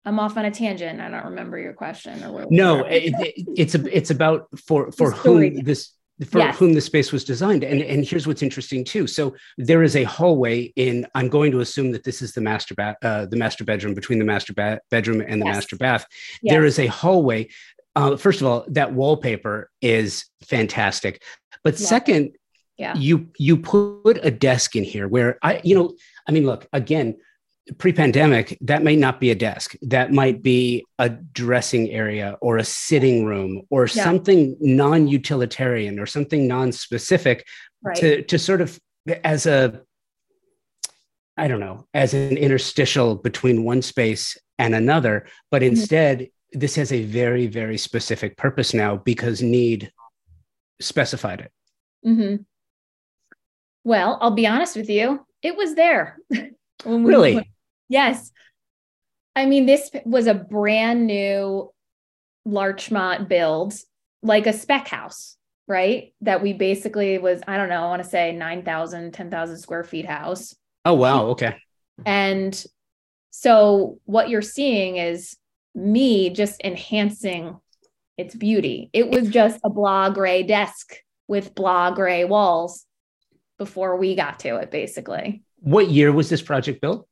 [0.06, 1.02] I'm off on a tangent.
[1.02, 2.46] I don't remember your question or where.
[2.50, 5.92] No, it, it, it's a, it's about for for whom this
[6.30, 6.58] for yes.
[6.58, 7.64] whom the space was designed.
[7.64, 9.08] And and here's what's interesting too.
[9.08, 11.08] So there is a hallway in.
[11.16, 14.20] I'm going to assume that this is the master bath, uh, the master bedroom between
[14.20, 15.56] the master ba- bedroom and the yes.
[15.56, 16.06] master bath.
[16.42, 16.54] Yes.
[16.54, 17.50] There is a hallway.
[17.96, 21.24] Uh, first of all, that wallpaper is fantastic.
[21.64, 22.36] But second,
[22.78, 25.96] yeah, you you put a desk in here where I, you know,
[26.28, 27.18] I mean, look again
[27.80, 32.64] pre-pandemic that may not be a desk that might be a dressing area or a
[32.64, 34.04] sitting room or yeah.
[34.04, 37.44] something non-utilitarian or something non-specific
[37.84, 37.98] right.
[37.98, 38.80] to to sort of
[39.24, 39.82] as a
[41.38, 45.72] i don't know as an interstitial between one space and another but mm-hmm.
[45.72, 46.60] instead mm-hmm.
[46.60, 49.92] this has a very very specific purpose now because need
[50.80, 51.52] specified it
[52.06, 52.44] mm-hmm.
[53.84, 56.20] well i'll be honest with you it was there
[56.86, 57.42] really
[57.90, 58.32] Yes.
[59.36, 61.72] I mean, this was a brand new
[62.46, 63.74] Larchmont build,
[64.24, 65.36] like a spec house,
[65.68, 66.14] right?
[66.22, 70.06] That we basically was, I don't know, I want to say 9,000, 10,000 square feet
[70.06, 70.56] house.
[70.86, 71.28] Oh, wow.
[71.28, 71.56] Okay.
[72.06, 72.64] And
[73.32, 75.36] so what you're seeing is
[75.74, 77.58] me just enhancing
[78.18, 78.90] its beauty.
[78.94, 80.96] It was just a blah gray desk
[81.28, 82.86] with blah gray walls
[83.58, 85.44] before we got to it, basically.
[85.60, 87.08] What year was this project built?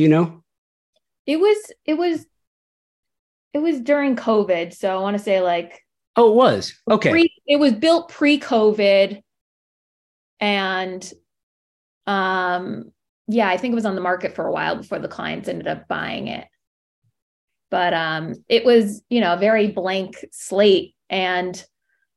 [0.00, 0.42] Do you know?
[1.26, 2.24] It was it was
[3.52, 5.84] it was during COVID, so I want to say like
[6.16, 6.72] Oh, it was.
[6.90, 7.10] Okay.
[7.10, 9.20] Pre, it was built pre-COVID
[10.40, 11.12] and
[12.06, 12.92] um
[13.28, 15.68] yeah, I think it was on the market for a while before the clients ended
[15.68, 16.46] up buying it.
[17.70, 21.62] But um it was, you know, a very blank slate and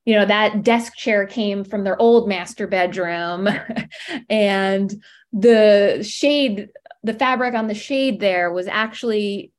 [0.05, 3.49] you know that desk chair came from their old master bedroom
[4.29, 5.03] and
[5.34, 6.69] the shade
[7.03, 9.51] the fabric on the shade there was actually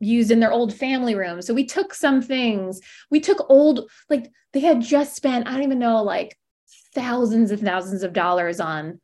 [0.00, 1.40] used in their old family room.
[1.40, 5.62] So we took some things, we took old, like they had just spent, I don't
[5.62, 6.36] even know, like
[6.94, 9.00] thousands and thousands of dollars on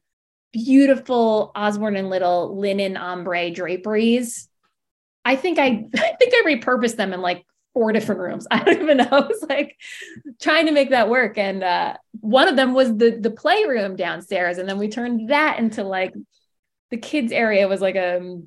[0.52, 4.48] beautiful Osborne and Little linen ombre draperies.
[5.24, 8.46] I think I, I think I repurposed them in like four different rooms.
[8.50, 9.08] I don't even know.
[9.10, 9.76] I was like
[10.40, 11.38] trying to make that work.
[11.38, 14.58] And uh, one of them was the the playroom downstairs.
[14.58, 16.12] And then we turned that into like
[16.90, 18.40] the kids area was like a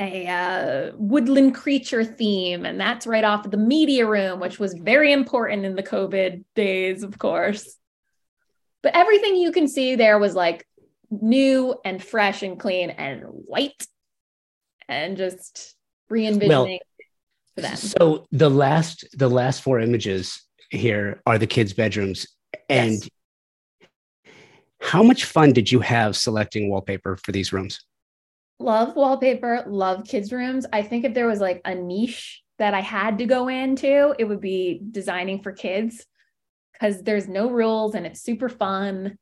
[0.00, 4.72] a uh, woodland creature theme, and that's right off of the media room, which was
[4.72, 7.76] very important in the COVID days, of course.
[8.82, 10.66] But everything you can see there was like
[11.10, 13.86] new and fresh and clean and white,
[14.88, 15.76] and just
[16.08, 16.78] re-envisioning well,
[17.54, 17.76] for them.
[17.76, 22.26] So the last the last four images here are the kids' bedrooms,
[22.70, 23.08] and yes.
[24.80, 27.84] How much fun did you have selecting wallpaper for these rooms?
[28.58, 30.66] Love wallpaper, love kids' rooms.
[30.72, 34.24] I think if there was like a niche that I had to go into, it
[34.24, 36.04] would be designing for kids
[36.72, 39.18] because there's no rules and it's super fun.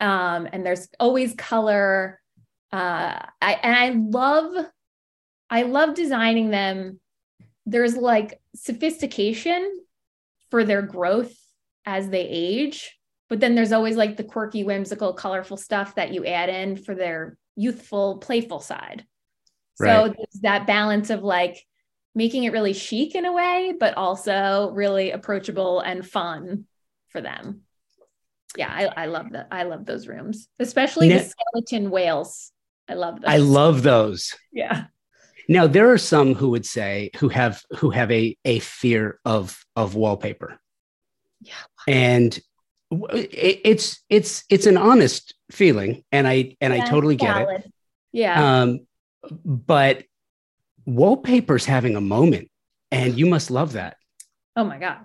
[0.00, 2.20] Um, and there's always color.
[2.72, 4.66] Uh, I and I love,
[5.48, 7.00] I love designing them.
[7.66, 9.80] There's like sophistication
[10.50, 11.34] for their growth
[11.84, 12.97] as they age
[13.28, 16.94] but then there's always like the quirky, whimsical, colorful stuff that you add in for
[16.94, 19.04] their youthful, playful side.
[19.78, 19.90] Right.
[19.90, 21.64] So there's that balance of like
[22.14, 26.64] making it really chic in a way, but also really approachable and fun
[27.08, 27.62] for them.
[28.56, 29.48] Yeah, I, I love that.
[29.50, 32.50] I love those rooms, especially now, the skeleton whales.
[32.88, 33.30] I love those.
[33.30, 34.34] I love those.
[34.52, 34.84] Yeah.
[35.48, 39.64] Now there are some who would say who have who have a a fear of
[39.76, 40.58] of wallpaper.
[41.40, 41.54] Yeah.
[41.86, 42.38] And
[42.90, 47.60] it's it's it's an honest feeling and i and yeah, i totally get valid.
[47.64, 47.72] it
[48.12, 48.62] yeah.
[48.62, 48.86] Um
[49.44, 50.04] but
[50.86, 52.50] wallpaper's having a moment
[52.90, 53.96] and you must love that.
[54.56, 54.98] Oh my god.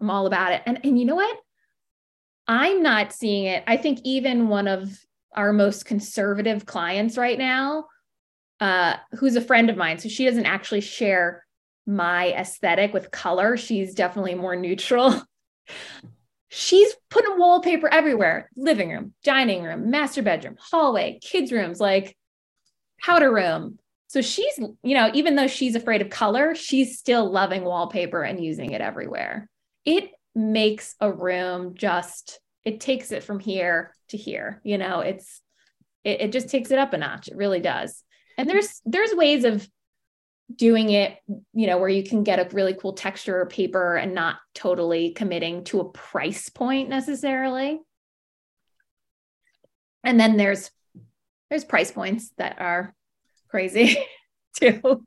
[0.00, 0.62] I'm all about it.
[0.66, 1.36] And and you know what?
[2.48, 3.64] I'm not seeing it.
[3.66, 4.98] I think even one of
[5.34, 7.86] our most conservative clients right now
[8.60, 11.44] uh who's a friend of mine so she doesn't actually share
[11.86, 13.56] my aesthetic with color.
[13.56, 15.22] She's definitely more neutral
[16.48, 18.50] she's putting wallpaper everywhere.
[18.56, 22.16] Living room dining room master bedroom hallway kids rooms like
[23.00, 23.78] powder room.
[24.08, 28.42] So she's you know even though she's afraid of color she's still loving wallpaper and
[28.42, 29.48] using it everywhere.
[29.84, 35.40] It makes a room just it takes it from here to here you know it's
[36.06, 37.28] it, it just takes it up a notch.
[37.28, 38.02] It really does.
[38.38, 39.68] And there's there's ways of
[40.54, 41.18] doing it,
[41.52, 45.10] you know, where you can get a really cool texture or paper and not totally
[45.10, 47.80] committing to a price point necessarily.
[50.04, 50.70] And then there's
[51.50, 52.94] there's price points that are
[53.48, 53.96] crazy
[54.60, 55.04] too.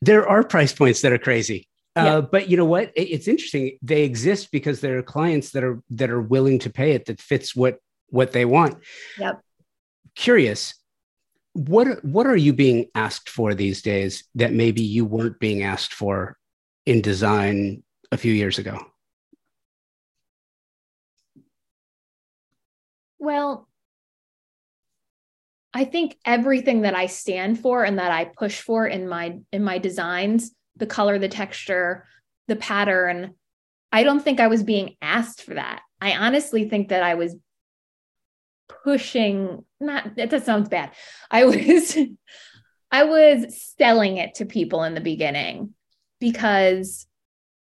[0.00, 1.68] There are price points that are crazy.
[1.96, 2.90] Uh, but you know what?
[2.96, 3.78] It's interesting.
[3.80, 7.20] They exist because there are clients that are that are willing to pay it that
[7.20, 7.78] fits what
[8.08, 8.82] what they want.
[9.18, 9.40] Yep.
[10.16, 10.74] Curious,
[11.54, 15.94] what what are you being asked for these days that maybe you weren't being asked
[15.94, 16.36] for
[16.84, 17.82] in design
[18.12, 18.78] a few years ago?
[23.18, 23.68] Well,
[25.72, 29.62] I think everything that I stand for and that I push for in my in
[29.62, 32.04] my designs, the color, the texture,
[32.48, 33.34] the pattern,
[33.92, 35.82] I don't think I was being asked for that.
[36.00, 37.36] I honestly think that I was
[38.82, 40.90] pushing not that sounds bad.
[41.30, 41.96] I was
[42.90, 45.74] i was selling it to people in the beginning
[46.20, 47.06] because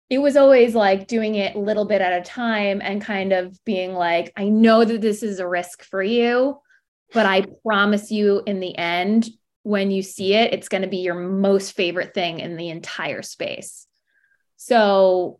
[0.09, 3.57] it was always like doing it a little bit at a time and kind of
[3.65, 6.57] being like i know that this is a risk for you
[7.13, 9.27] but i promise you in the end
[9.63, 13.21] when you see it it's going to be your most favorite thing in the entire
[13.21, 13.85] space.
[14.55, 15.39] So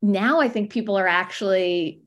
[0.00, 2.02] now i think people are actually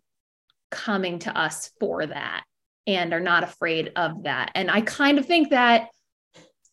[0.72, 2.44] coming to us for that
[2.88, 4.52] and are not afraid of that.
[4.56, 5.90] And I kind of think that,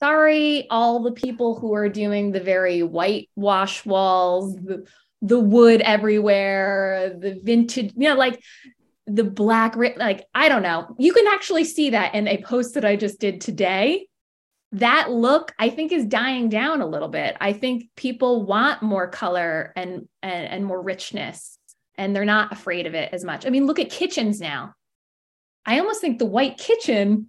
[0.00, 4.86] sorry, all the people who are doing the very whitewash walls, the,
[5.20, 8.42] the wood everywhere, the vintage, you know, like
[9.06, 10.94] the black, like, I don't know.
[10.98, 14.06] You can actually see that in a post that I just did today.
[14.72, 17.36] That look, I think, is dying down a little bit.
[17.40, 21.57] I think people want more color and, and, and more richness
[21.98, 23.44] and they're not afraid of it as much.
[23.44, 24.74] I mean, look at kitchens now.
[25.66, 27.28] I almost think the white kitchen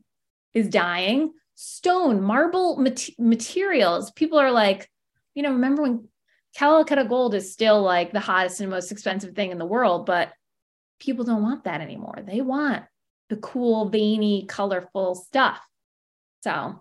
[0.53, 1.33] is dying.
[1.55, 4.11] Stone, marble mat- materials.
[4.11, 4.89] People are like,
[5.33, 6.07] you know, remember when
[6.55, 10.31] Calcutta gold is still like the hottest and most expensive thing in the world, but
[10.99, 12.19] people don't want that anymore.
[12.25, 12.83] They want
[13.29, 15.59] the cool, veiny, colorful stuff.
[16.43, 16.79] So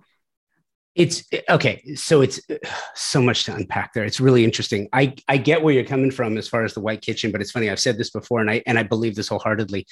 [0.98, 2.40] it's okay so it's
[2.94, 4.04] so much to unpack there.
[4.04, 4.88] It's really interesting.
[4.92, 7.52] I i get where you're coming from as far as the white kitchen but it's
[7.52, 9.86] funny i've said this before and i and i believe this wholeheartedly.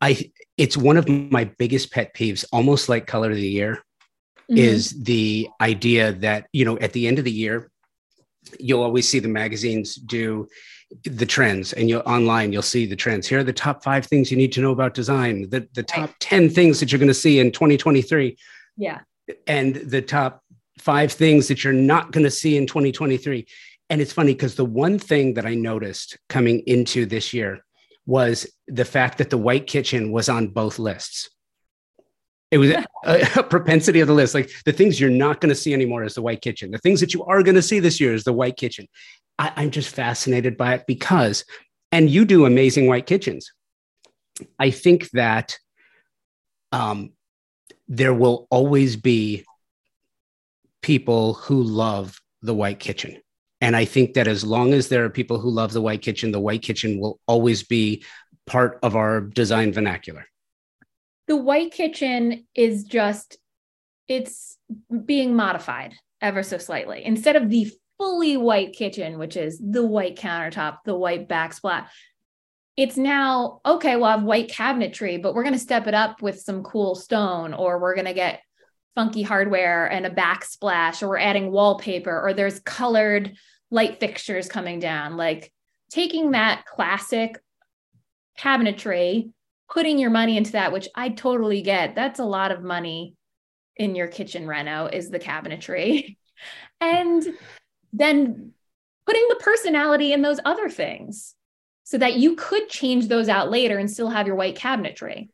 [0.00, 3.82] I it's one of my biggest pet peeves almost like color of the year
[4.50, 4.56] mm-hmm.
[4.56, 7.70] is the idea that you know at the end of the year
[8.60, 10.46] you'll always see the magazines do
[11.02, 13.26] the trends and you'll online you'll see the trends.
[13.26, 16.10] Here are the top five things you need to know about design the, the top
[16.10, 16.20] right.
[16.20, 18.36] 10 things that you're going to see in 2023
[18.76, 19.00] yeah
[19.46, 20.42] and the top
[20.78, 23.46] five things that you're not going to see in 2023.
[23.88, 27.64] And it's funny because the one thing that I noticed coming into this year
[28.04, 31.30] was the fact that the white kitchen was on both lists.
[32.50, 32.84] It was a,
[33.36, 34.34] a, propensity of the list.
[34.34, 36.70] Like the things you're not going to see anymore is the white kitchen.
[36.70, 38.86] The things that you are going to see this year is the white kitchen.
[39.38, 41.44] I, I'm just fascinated by it because,
[41.90, 43.52] and you do amazing white kitchens.
[44.58, 45.58] I think that
[46.70, 47.12] um,
[47.88, 49.44] there will always be
[50.82, 53.20] people who love the white kitchen.
[53.60, 56.30] And I think that as long as there are people who love the white kitchen,
[56.30, 58.04] the white kitchen will always be
[58.46, 60.26] part of our design vernacular.
[61.26, 63.38] The white kitchen is just,
[64.08, 64.58] it's
[65.04, 67.04] being modified ever so slightly.
[67.04, 71.88] Instead of the fully white kitchen, which is the white countertop, the white backsplash,
[72.76, 76.40] it's now okay we'll have white cabinetry but we're going to step it up with
[76.40, 78.40] some cool stone or we're going to get
[78.96, 83.36] funky hardware and a backsplash or we're adding wallpaper or there's colored
[83.70, 85.16] light fixtures coming down.
[85.16, 85.52] Like
[85.90, 87.38] taking that classic
[88.38, 89.30] cabinetry
[89.70, 93.16] putting your money into that which i totally get that's a lot of money
[93.76, 96.16] in your kitchen reno is the cabinetry.
[96.82, 97.26] And
[97.94, 98.52] then
[99.06, 101.35] putting the personality in those other things
[101.86, 105.28] so that you could change those out later and still have your white cabinetry.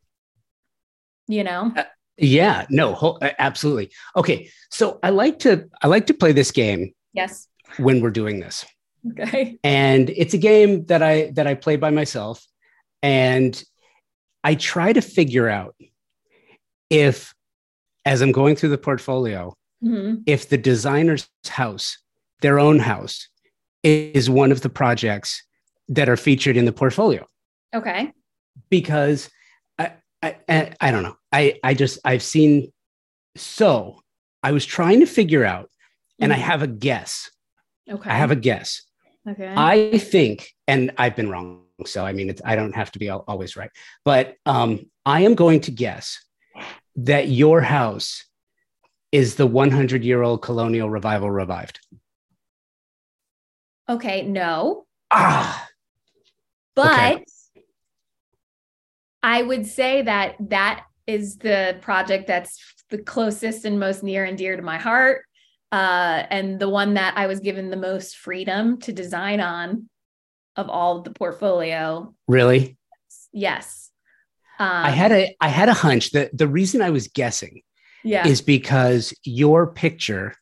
[1.26, 1.72] You know?
[1.74, 1.84] Uh,
[2.18, 3.90] yeah, no, absolutely.
[4.14, 6.92] Okay, so I like to I like to play this game.
[7.14, 7.48] Yes.
[7.78, 8.66] When we're doing this.
[9.12, 9.58] Okay.
[9.64, 12.46] And it's a game that I that I play by myself
[13.02, 13.60] and
[14.44, 15.74] I try to figure out
[16.90, 17.32] if
[18.04, 20.20] as I'm going through the portfolio, mm-hmm.
[20.26, 21.96] if the designer's house,
[22.42, 23.28] their own house,
[23.82, 25.42] is one of the projects
[25.88, 27.26] that are featured in the portfolio.
[27.74, 28.12] Okay.
[28.70, 29.30] Because
[29.78, 31.16] I, I, I don't know.
[31.32, 32.72] I, I just, I've seen.
[33.36, 34.00] So
[34.42, 35.70] I was trying to figure out,
[36.20, 36.40] and mm-hmm.
[36.40, 37.30] I have a guess.
[37.90, 38.10] Okay.
[38.10, 38.82] I have a guess.
[39.28, 39.52] Okay.
[39.56, 41.62] I think, and I've been wrong.
[41.86, 43.70] So, I mean, it's, I don't have to be always right,
[44.04, 46.18] but um, I am going to guess
[46.96, 48.24] that your house
[49.12, 51.78] is the 100 year old colonial revival revived?
[53.88, 54.86] Okay, no.
[55.10, 55.68] Ah,
[56.74, 57.24] But Okay.
[59.22, 62.58] I would say that that is the project that's
[62.90, 65.24] the closest and most near and dear to my heart.
[65.70, 69.88] Uh, and the one that I was given the most freedom to design on
[70.56, 72.14] of all of the portfolio.
[72.28, 72.76] really?
[73.32, 73.90] Yes.
[74.58, 77.62] Um, I had a I had a hunch that the reason I was guessing
[78.04, 78.26] yeah.
[78.26, 80.34] is because your picture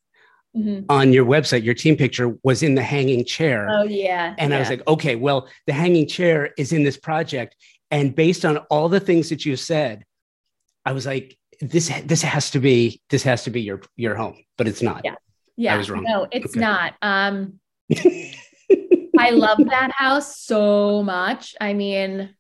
[0.57, 0.87] Mhm.
[0.89, 3.69] on your website, your team picture was in the hanging chair.
[3.71, 4.35] Oh yeah.
[4.37, 7.55] and I was like, okay, well, the hanging chair is in this project.
[7.93, 10.05] And based on all the things that you said,
[10.85, 14.39] I was like, this this has to be this has to be your your home,
[14.59, 15.03] but it's not.
[15.05, 15.15] Yeah.
[15.57, 15.75] yeah.
[15.75, 16.03] I was wrong.
[16.05, 16.61] No, it's Okay.
[16.61, 16.95] not.
[17.03, 17.61] Um,
[19.19, 21.55] I love that house so much.
[21.61, 22.35] I mean,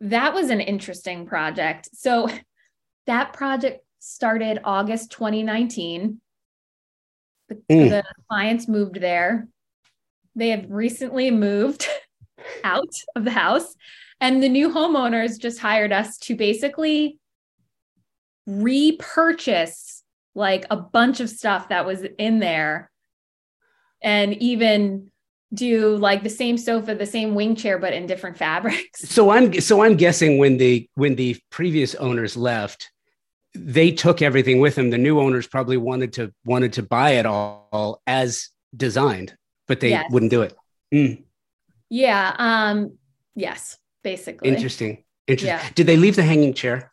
[0.00, 1.88] that was an interesting project.
[1.94, 2.28] So
[3.06, 6.20] that project started August 2019.
[7.50, 7.90] The, Mm.
[7.90, 9.46] the clients moved there.
[10.36, 11.86] They have recently moved
[12.64, 13.74] out of the house,
[14.20, 17.18] and the new homeowners just hired us to basically
[18.46, 20.02] repurchase
[20.34, 22.90] like a bunch of stuff that was in there
[24.02, 25.10] and even
[25.52, 29.00] do like the same sofa, the same wing chair, but in different fabrics.
[29.08, 32.90] so I'm so I'm guessing when the when the previous owners left,
[33.54, 34.90] they took everything with them.
[34.90, 39.34] The new owners probably wanted to wanted to buy it all as designed,
[39.66, 40.10] but they Yes.
[40.10, 40.54] wouldn't do it.
[40.94, 41.24] Mm,
[41.88, 42.34] Yeah.
[42.38, 42.98] Um,
[43.34, 44.48] yes, basically.
[44.48, 45.04] interesting.
[45.26, 45.58] Interesting.
[45.58, 45.68] Yeah.
[45.74, 46.92] Did they leave the hanging chair?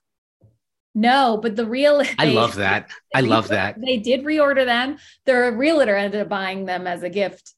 [0.96, 2.90] No, but the real I they- love that.
[3.14, 3.80] I love that.
[3.80, 4.98] They did reorder them.
[5.26, 7.54] Their realtor ended up buying them as a gift.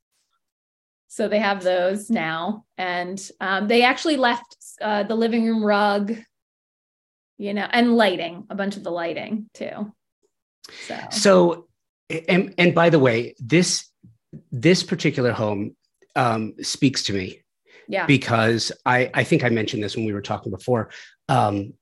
[1.07, 2.65] So they have those now.
[2.77, 6.15] And um, they actually left uh, the living room rug,
[7.39, 9.93] you know, and lighting, a bunch of the lighting too.
[10.87, 11.67] So, So,
[12.27, 13.89] and and by the way, this
[14.51, 15.75] this particular home
[16.15, 17.41] um, speaks to me
[17.87, 18.05] yeah.
[18.05, 20.91] because I I think I mentioned this when we were talking before.
[21.29, 21.73] Um,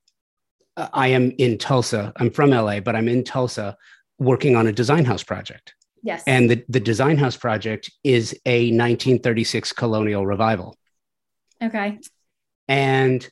[0.78, 2.14] I am in Tulsa.
[2.16, 3.76] I'm from LA, but I'm in Tulsa
[4.20, 6.24] working on a design house project, yes.
[6.28, 10.78] and the the design house project is a 1936 colonial revival.
[11.62, 11.98] okay.
[12.68, 13.28] And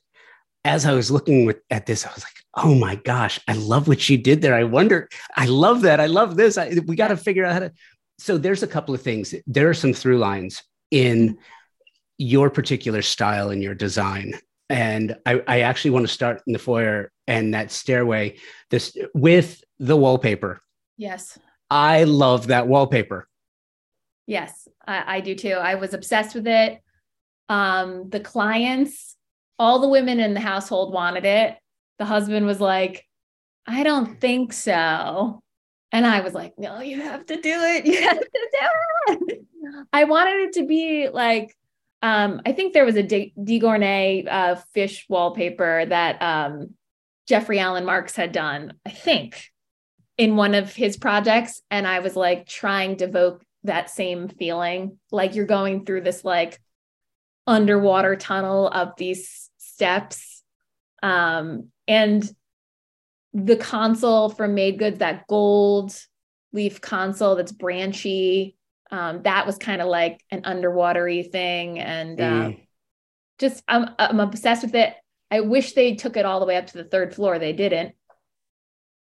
[0.66, 3.88] as I was looking with, at this, I was like, "Oh my gosh, I love
[3.88, 6.00] what she did there." I wonder, I love that.
[6.00, 6.58] I love this.
[6.58, 7.72] I, we got to figure out how to.
[8.18, 9.34] So there's a couple of things.
[9.46, 11.38] There are some through lines in
[12.18, 14.34] your particular style and your design,
[14.68, 18.36] and I, I actually want to start in the foyer and that stairway.
[18.70, 20.60] This with the wallpaper.
[20.96, 21.38] Yes.
[21.70, 23.28] I love that wallpaper.
[24.26, 25.52] Yes, I, I do too.
[25.52, 26.80] I was obsessed with it.
[27.48, 29.15] Um, the clients,
[29.58, 31.56] all the women in the household wanted it.
[31.98, 33.06] The husband was like,
[33.66, 35.40] I don't think so.
[35.92, 37.86] And I was like, no, you have to do it.
[37.86, 39.46] You have to do it.
[39.92, 41.56] I wanted it to be like,
[42.02, 46.74] um, I think there was a Gournay uh, fish wallpaper that um,
[47.26, 49.50] Jeffrey Alan Marks had done, I think,
[50.18, 51.62] in one of his projects.
[51.70, 56.24] And I was like trying to evoke that same feeling like you're going through this
[56.24, 56.60] like
[57.46, 60.42] underwater tunnel of these steps
[61.02, 62.28] um and
[63.34, 65.94] the console from made goods that gold
[66.52, 68.56] leaf console that's branchy
[68.90, 72.60] um that was kind of like an underwatery thing and um, Mm.
[73.38, 74.94] just I'm I'm obsessed with it.
[75.30, 77.38] I wish they took it all the way up to the third floor.
[77.38, 77.94] They didn't.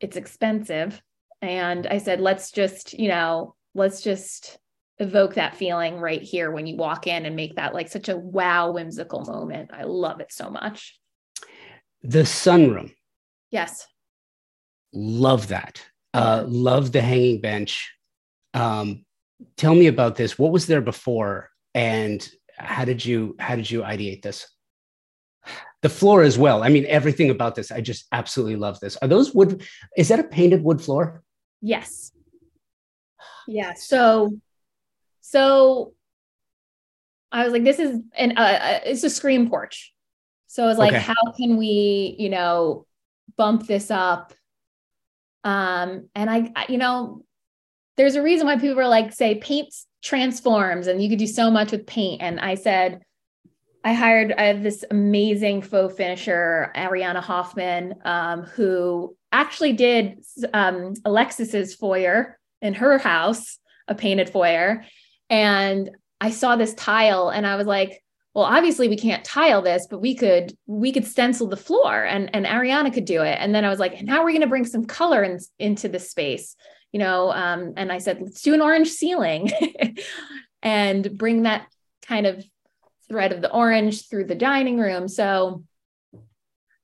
[0.00, 1.02] It's expensive.
[1.42, 4.58] And I said, let's just, you know, let's just
[5.00, 8.16] evoke that feeling right here when you walk in and make that like such a
[8.16, 9.70] wow whimsical moment.
[9.72, 10.98] I love it so much.
[12.02, 12.92] The sunroom.
[13.50, 13.86] Yes.
[14.92, 15.84] love that
[16.14, 17.92] uh love the hanging bench
[18.54, 19.04] um
[19.56, 23.82] tell me about this what was there before and how did you how did you
[23.82, 24.48] ideate this
[25.82, 29.06] the floor as well i mean everything about this i just absolutely love this are
[29.06, 29.62] those wood
[29.96, 31.22] is that a painted wood floor
[31.60, 32.12] Yes.
[33.46, 33.74] Yeah.
[33.74, 34.38] So,
[35.20, 35.92] so
[37.32, 39.92] I was like, this is an uh, uh, it's a screen porch.
[40.48, 41.00] So I was like, Okay.
[41.00, 42.86] how can we, you know,
[43.36, 44.32] bump this up?
[45.44, 47.24] Um, and I, I- you know,
[47.96, 51.50] there's a reason why people are like, say, paint transforms, and you could do so
[51.50, 52.22] much with paint.
[52.22, 53.00] And I said,
[53.84, 60.94] I hired I have this amazing faux finisher, Ariana Hoffman, um, who actually did um,
[61.04, 63.58] Alexis's foyer in her house,
[63.88, 64.84] a painted foyer.
[65.30, 68.02] And I saw this tile and I was like,
[68.34, 72.30] well, obviously we can't tile this, but we could we could stencil the floor and
[72.34, 73.38] and Ariana could do it.
[73.40, 75.88] And then I was like, and now we're going to bring some color in, into
[75.88, 76.54] the space,
[76.92, 77.32] you know.
[77.32, 79.50] Um, and I said, let's do an orange ceiling
[80.62, 81.66] and bring that
[82.02, 82.44] kind of
[83.08, 85.08] thread of the orange through the dining room.
[85.08, 85.64] So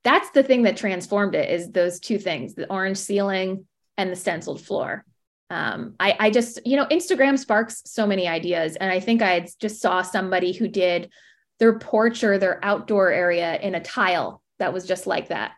[0.03, 3.67] that's the thing that transformed it is those two things, the orange ceiling
[3.97, 5.06] and the stenciled floor.
[5.49, 8.77] Um, I, I just, you know, Instagram sparks so many ideas.
[8.77, 11.11] And I think I just saw somebody who did
[11.59, 15.53] their porch or their outdoor area in a tile that was just like that.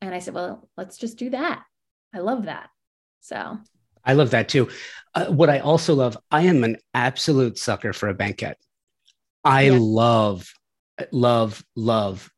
[0.00, 1.62] And I said, well, let's just do that.
[2.14, 2.70] I love that.
[3.20, 3.58] So
[4.04, 4.68] I love that too.
[5.14, 8.58] Uh, what I also love, I am an absolute sucker for a banquette.
[9.44, 9.78] I yeah.
[9.80, 10.52] love,
[11.12, 12.30] love, love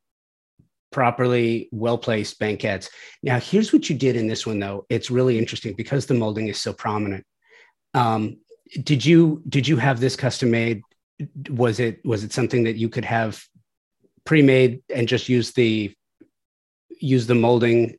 [0.91, 2.91] properly well placed banquettes.
[3.23, 4.87] Now, here's what you did in this one, though.
[4.89, 7.25] It's really interesting because the molding is so prominent.
[7.95, 8.39] Um,
[8.85, 10.83] did you did you have this custom made
[11.49, 13.43] was it was it something that you could have
[14.25, 15.93] pre-made and just use the
[17.01, 17.97] use the molding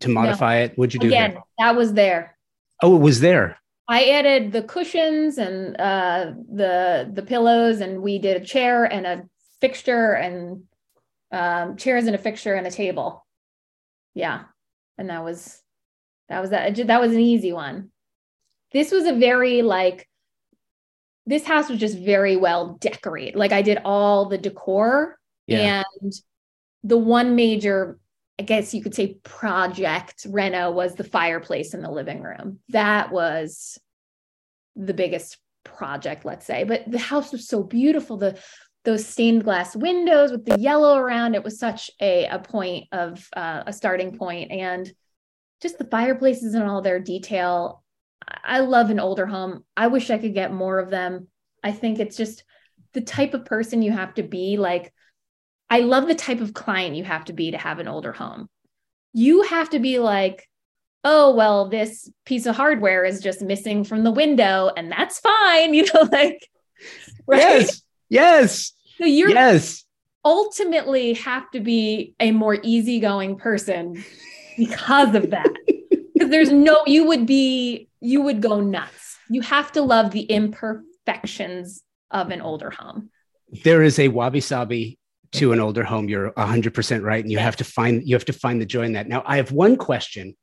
[0.00, 0.64] to modify no.
[0.64, 0.72] it?
[0.76, 1.08] What'd you do?
[1.08, 2.36] Again, that was there.
[2.82, 3.58] Oh, it was there.
[3.88, 9.06] I added the cushions and uh, the the pillows, and we did a chair and
[9.06, 9.24] a
[9.60, 10.64] fixture and
[11.36, 13.26] um, chairs and a fixture and a table.
[14.14, 14.44] Yeah,
[14.96, 15.60] and that was
[16.28, 16.74] that was that.
[16.86, 17.90] That was an easy one.
[18.72, 20.08] This was a very like
[21.26, 23.36] this house was just very well decorated.
[23.36, 25.82] Like I did all the decor yeah.
[26.02, 26.12] and
[26.84, 27.98] the one major,
[28.38, 32.60] I guess you could say project reno was the fireplace in the living room.
[32.68, 33.78] That was
[34.76, 36.64] the biggest project, let's say.
[36.64, 38.16] But the house was so beautiful.
[38.16, 38.38] The
[38.86, 43.28] those stained glass windows with the yellow around it was such a, a point of
[43.36, 44.90] uh, a starting point and
[45.60, 47.82] just the fireplaces and all their detail
[48.44, 49.64] I love an older home.
[49.76, 51.28] I wish I could get more of them.
[51.62, 52.44] I think it's just
[52.92, 54.56] the type of person you have to be.
[54.56, 54.92] Like,
[55.68, 58.48] I love the type of client you have to be to have an older home.
[59.12, 60.48] You have to be like,
[61.04, 65.74] oh, well, this piece of hardware is just missing from the window, and that's fine.
[65.74, 66.48] You know, like,
[67.26, 67.40] right?
[67.40, 67.82] Yes.
[68.08, 68.72] Yes.
[68.98, 69.84] So you're yes.
[70.24, 74.04] ultimately have to be a more easygoing person
[74.56, 75.52] because of that.
[76.14, 79.18] Because there's no, you would be you would go nuts.
[79.28, 83.10] You have to love the imperfections of an older home.
[83.64, 84.98] There is a wabi sabi
[85.32, 86.08] to an older home.
[86.08, 87.22] You're 100% right.
[87.22, 89.08] And you have to find, you have to find the joy in that.
[89.08, 90.36] Now, I have one question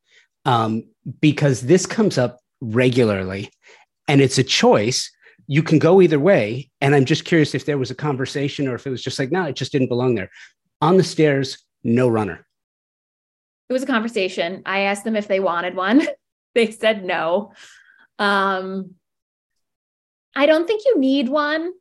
[0.46, 0.84] um,
[1.20, 3.50] because this comes up regularly
[4.08, 5.12] and it's a choice.
[5.48, 6.70] You can go either way.
[6.82, 9.32] And I'm just curious if there was a conversation or if it was just like,
[9.32, 10.30] no, it just didn't belong there.
[10.82, 12.46] On the stairs, no runner.
[13.70, 14.62] It was a conversation.
[14.66, 16.08] I asked them if they wanted one.
[16.56, 17.54] they said no.
[18.20, 18.96] Um,
[20.36, 21.72] I don't think you need one.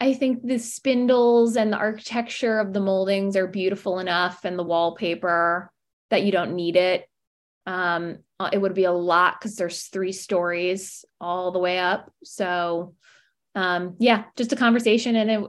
[0.00, 4.64] I think the spindles and the architecture of the moldings are beautiful enough and the
[4.64, 5.70] wallpaper
[6.10, 7.08] that you don't need it.
[7.66, 12.12] Um, uh, it would be a lot because there's three stories all the way up.
[12.24, 12.94] So,
[13.54, 15.40] um, yeah, just a conversation, and it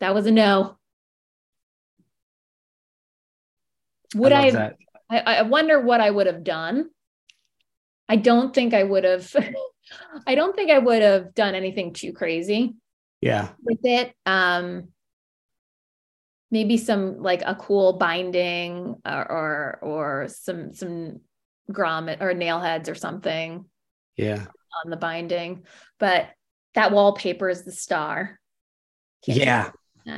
[0.00, 0.76] that was a no.
[4.14, 4.74] Would I,
[5.08, 6.90] I, I, I wonder what I would have done
[8.12, 9.34] I don't think I would have
[10.26, 12.74] I don't think I would have done anything too crazy.
[13.22, 13.48] Yeah.
[13.62, 14.14] With it.
[14.26, 14.88] Um
[16.50, 21.20] maybe some like a cool binding or or, or some some
[21.70, 23.64] grommet or nail heads or something.
[24.18, 24.44] Yeah.
[24.84, 25.64] On the binding.
[25.98, 26.28] But
[26.74, 28.38] that wallpaper is the star.
[29.24, 29.70] Can't yeah.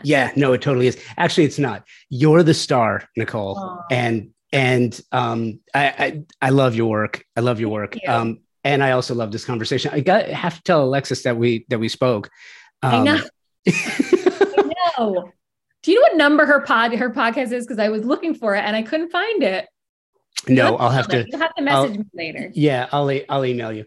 [0.03, 0.99] Yeah, no, it totally is.
[1.17, 1.85] Actually, it's not.
[2.09, 3.57] You're the star, Nicole.
[3.57, 3.83] Aww.
[3.91, 7.25] And and um, I, I, I love your work.
[7.37, 7.97] I love your work.
[7.97, 8.11] You.
[8.11, 9.91] Um, and I also love this conversation.
[9.93, 12.31] I got have to tell Alexis that we that we spoke.
[12.83, 13.21] Um, I know.
[13.69, 15.33] I know.
[15.83, 17.67] Do you know what number her pod her podcast is?
[17.67, 19.67] Because I was looking for it and I couldn't find it.
[20.49, 21.27] No, I'll have to.
[21.29, 22.51] You have to message I'll, me later.
[22.55, 23.85] Yeah, I'll I'll email you.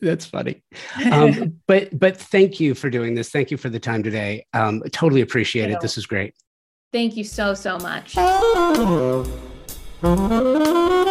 [0.00, 0.62] That's funny.
[1.10, 3.30] Um, but but thank you for doing this.
[3.30, 4.46] Thank you for the time today.
[4.52, 5.80] Um, totally appreciate it.
[5.80, 6.34] This is great.
[6.92, 8.16] Thank you so so much.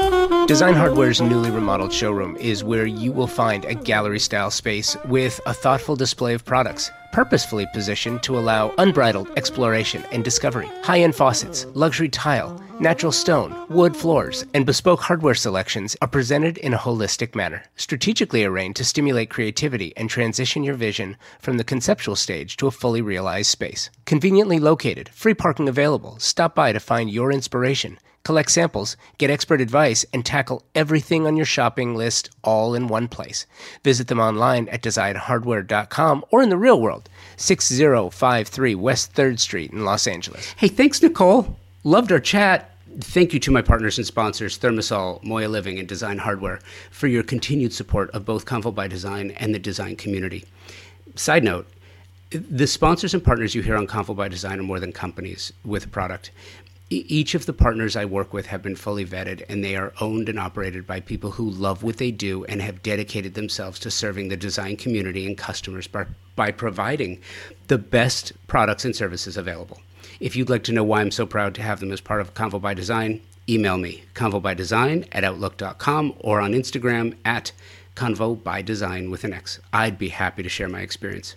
[0.48, 5.40] Design Hardware's newly remodeled showroom is where you will find a gallery style space with
[5.46, 10.70] a thoughtful display of products, purposefully positioned to allow unbridled exploration and discovery.
[10.84, 16.58] High end faucets, luxury tile, Natural stone, wood floors, and bespoke hardware selections are presented
[16.60, 21.66] in a holistic manner, strategically arranged to stimulate creativity and transition your vision from the
[21.66, 23.90] conceptual stage to a fully realized space.
[24.06, 26.18] Conveniently located, free parking available.
[26.20, 27.98] Stop by to find your inspiration.
[28.24, 33.08] Collect samples, get expert advice, and tackle everything on your shopping list all in one
[33.08, 33.46] place.
[33.84, 39.86] Visit them online at designhardware.com or in the real world, 6053 West 3rd Street in
[39.86, 40.54] Los Angeles.
[40.58, 41.58] Hey, thanks, Nicole.
[41.84, 42.72] Loved our chat.
[43.00, 46.60] Thank you to my partners and sponsors, ThermaSol, Moya Living, and Design Hardware,
[46.92, 50.44] for your continued support of both Convo by Design and the design community.
[51.16, 51.68] Side note,
[52.32, 55.86] the sponsors and partners you hear on Convo by Design are more than companies with
[55.86, 56.32] a product.
[56.92, 60.28] Each of the partners I work with have been fully vetted and they are owned
[60.28, 64.30] and operated by people who love what they do and have dedicated themselves to serving
[64.30, 67.22] the design community and customers by, by providing
[67.68, 69.80] the best products and services available.
[70.20, 72.34] If you'd like to know why I'm so proud to have them as part of
[72.34, 77.52] Convo by Design, email me, convobydesign at outlook.com or on Instagram at
[77.96, 79.60] convo by design with an X.
[79.74, 81.36] I'd be happy to share my experience.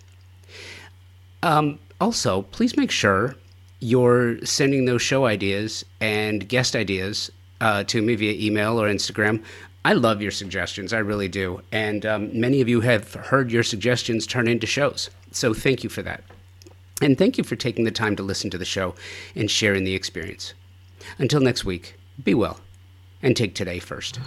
[1.43, 3.35] Um, also, please make sure
[3.83, 7.29] you're sending those show ideas and guest ideas
[7.59, 9.43] uh, to me via email or Instagram.
[9.85, 11.61] I love your suggestions, I really do.
[11.71, 15.09] And um, many of you have heard your suggestions turn into shows.
[15.31, 16.23] So thank you for that.
[17.01, 18.95] And thank you for taking the time to listen to the show
[19.35, 20.53] and sharing the experience.
[21.17, 22.61] Until next week, be well
[23.21, 24.19] and take today first.